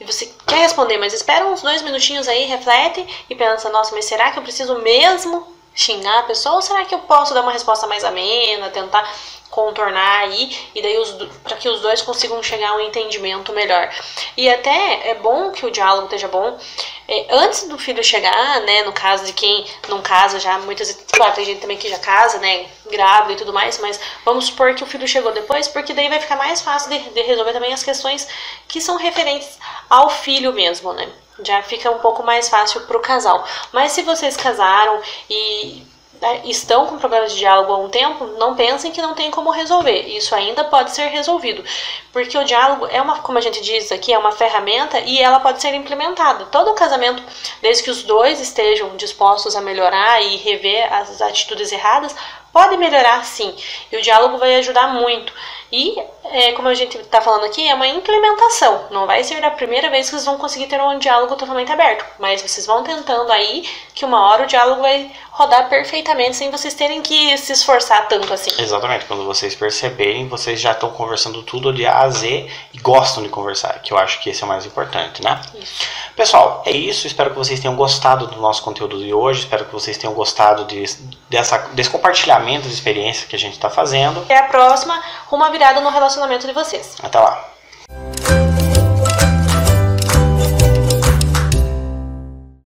e 0.00 0.04
você 0.04 0.32
quer 0.46 0.60
responder, 0.60 0.96
mas 0.96 1.12
espera 1.12 1.46
uns 1.46 1.60
dois 1.62 1.82
minutinhos 1.82 2.26
aí, 2.26 2.44
reflete 2.46 3.06
e 3.28 3.34
pensa, 3.34 3.68
nossa, 3.68 3.94
mas 3.94 4.06
será 4.06 4.30
que 4.30 4.38
eu 4.38 4.42
preciso 4.42 4.74
mesmo 4.80 5.46
xingar 5.74 6.20
a 6.20 6.22
pessoa 6.24 6.56
ou 6.56 6.62
será 6.62 6.84
que 6.84 6.94
eu 6.94 7.00
posso 7.00 7.32
dar 7.32 7.42
uma 7.42 7.52
resposta 7.52 7.86
mais 7.86 8.04
amena, 8.04 8.68
tentar 8.70 9.08
contornar 9.52 10.20
aí 10.20 10.50
e 10.74 10.80
daí 10.80 10.96
para 11.44 11.58
que 11.58 11.68
os 11.68 11.82
dois 11.82 12.00
consigam 12.00 12.42
chegar 12.42 12.70
a 12.70 12.76
um 12.76 12.80
entendimento 12.80 13.52
melhor. 13.52 13.94
E 14.34 14.48
até 14.48 15.10
é 15.10 15.14
bom 15.16 15.50
que 15.52 15.66
o 15.66 15.70
diálogo 15.70 16.04
esteja 16.04 16.26
bom 16.26 16.58
é, 17.06 17.26
antes 17.30 17.68
do 17.68 17.76
filho 17.76 18.02
chegar, 18.02 18.60
né, 18.62 18.82
no 18.84 18.92
caso 18.94 19.26
de 19.26 19.34
quem 19.34 19.66
não 19.90 20.00
casa 20.00 20.40
já, 20.40 20.58
muitas 20.60 20.88
vezes, 20.88 21.04
claro, 21.12 21.34
tem 21.34 21.44
gente 21.44 21.60
também 21.60 21.76
que 21.76 21.86
já 21.86 21.98
casa, 21.98 22.38
né, 22.38 22.66
grávida 22.90 23.34
e 23.34 23.36
tudo 23.36 23.52
mais, 23.52 23.78
mas 23.78 24.00
vamos 24.24 24.46
supor 24.46 24.74
que 24.74 24.82
o 24.82 24.86
filho 24.86 25.06
chegou 25.06 25.32
depois, 25.32 25.68
porque 25.68 25.92
daí 25.92 26.08
vai 26.08 26.18
ficar 26.18 26.36
mais 26.36 26.62
fácil 26.62 26.88
de, 26.88 27.10
de 27.10 27.20
resolver 27.20 27.52
também 27.52 27.74
as 27.74 27.82
questões 27.82 28.26
que 28.66 28.80
são 28.80 28.96
referentes 28.96 29.58
ao 29.90 30.08
filho 30.08 30.54
mesmo, 30.54 30.94
né? 30.94 31.12
Já 31.44 31.62
fica 31.62 31.90
um 31.90 31.98
pouco 31.98 32.22
mais 32.22 32.48
fácil 32.48 32.80
para 32.82 32.96
o 32.96 33.00
casal. 33.00 33.44
Mas 33.72 33.92
se 33.92 34.02
vocês 34.02 34.36
casaram 34.36 35.02
e 35.28 35.84
né, 36.22 36.40
estão 36.44 36.86
com 36.86 36.98
problemas 36.98 37.32
de 37.32 37.38
diálogo 37.40 37.72
há 37.72 37.78
um 37.78 37.88
tempo, 37.88 38.24
não 38.38 38.54
pensem 38.54 38.92
que 38.92 39.02
não 39.02 39.12
tem 39.12 39.28
como 39.28 39.50
resolver. 39.50 40.06
Isso 40.06 40.32
ainda 40.36 40.62
pode 40.62 40.92
ser 40.92 41.08
resolvido. 41.08 41.64
Porque 42.12 42.38
o 42.38 42.44
diálogo 42.44 42.86
é 42.86 43.02
uma, 43.02 43.18
como 43.18 43.38
a 43.38 43.40
gente 43.40 43.60
diz 43.60 43.90
aqui, 43.90 44.12
é 44.12 44.18
uma 44.18 44.30
ferramenta 44.30 45.00
e 45.00 45.18
ela 45.18 45.40
pode 45.40 45.60
ser 45.60 45.74
implementada. 45.74 46.44
Todo 46.44 46.72
casamento, 46.74 47.20
desde 47.60 47.82
que 47.82 47.90
os 47.90 48.04
dois 48.04 48.40
estejam 48.40 48.96
dispostos 48.96 49.56
a 49.56 49.60
melhorar 49.60 50.22
e 50.22 50.36
rever 50.36 50.92
as 50.94 51.20
atitudes 51.20 51.72
erradas, 51.72 52.14
pode 52.52 52.76
melhorar 52.76 53.24
sim. 53.24 53.54
E 53.90 53.96
o 53.96 54.02
diálogo 54.02 54.38
vai 54.38 54.56
ajudar 54.56 54.88
muito. 54.88 55.32
E, 55.72 55.98
é, 56.24 56.52
como 56.52 56.68
a 56.68 56.74
gente 56.74 56.98
está 56.98 57.22
falando 57.22 57.46
aqui, 57.46 57.66
é 57.66 57.74
uma 57.74 57.86
implementação. 57.86 58.88
Não 58.90 59.06
vai 59.06 59.24
ser 59.24 59.42
a 59.42 59.50
primeira 59.50 59.88
vez 59.88 60.04
que 60.04 60.10
vocês 60.10 60.26
vão 60.26 60.36
conseguir 60.36 60.66
ter 60.66 60.78
um 60.78 60.98
diálogo 60.98 61.34
totalmente 61.34 61.72
aberto. 61.72 62.04
Mas 62.18 62.42
vocês 62.42 62.66
vão 62.66 62.84
tentando 62.84 63.32
aí 63.32 63.66
que 63.94 64.04
uma 64.04 64.28
hora 64.28 64.44
o 64.44 64.46
diálogo 64.46 64.82
vai 64.82 65.10
rodar 65.30 65.70
perfeitamente 65.70 66.36
sem 66.36 66.50
vocês 66.50 66.74
terem 66.74 67.00
que 67.00 67.38
se 67.38 67.54
esforçar 67.54 68.06
tanto 68.06 68.30
assim. 68.34 68.50
Exatamente. 68.62 69.06
Quando 69.06 69.24
vocês 69.24 69.54
perceberem, 69.54 70.28
vocês 70.28 70.60
já 70.60 70.72
estão 70.72 70.90
conversando 70.90 71.42
tudo 71.42 71.72
de 71.72 71.86
A 71.86 72.00
a 72.00 72.10
Z 72.10 72.50
e 72.74 72.78
gostam 72.78 73.22
de 73.22 73.30
conversar, 73.30 73.80
que 73.80 73.94
eu 73.94 73.96
acho 73.96 74.20
que 74.20 74.28
esse 74.28 74.42
é 74.42 74.44
o 74.44 74.48
mais 74.48 74.66
importante, 74.66 75.22
né? 75.22 75.40
Isso. 75.54 75.86
Pessoal, 76.14 76.62
é 76.66 76.70
isso. 76.70 77.06
Espero 77.06 77.30
que 77.30 77.36
vocês 77.36 77.58
tenham 77.58 77.74
gostado 77.74 78.26
do 78.26 78.38
nosso 78.38 78.62
conteúdo 78.62 78.98
de 78.98 79.14
hoje. 79.14 79.40
Espero 79.40 79.64
que 79.64 79.72
vocês 79.72 79.96
tenham 79.96 80.12
gostado 80.12 80.66
de, 80.66 80.84
dessa, 81.30 81.56
desse 81.72 81.88
compartilhamento 81.88 82.41
compartilhamento 82.42 82.68
experiências 82.68 83.26
que 83.26 83.36
a 83.36 83.38
gente 83.38 83.54
está 83.54 83.70
fazendo. 83.70 84.20
Até 84.20 84.38
a 84.38 84.44
próxima, 84.44 85.00
uma 85.30 85.50
virada 85.50 85.80
no 85.80 85.90
relacionamento 85.90 86.46
de 86.46 86.52
vocês. 86.52 86.96
Até 87.02 87.18
lá. 87.18 87.48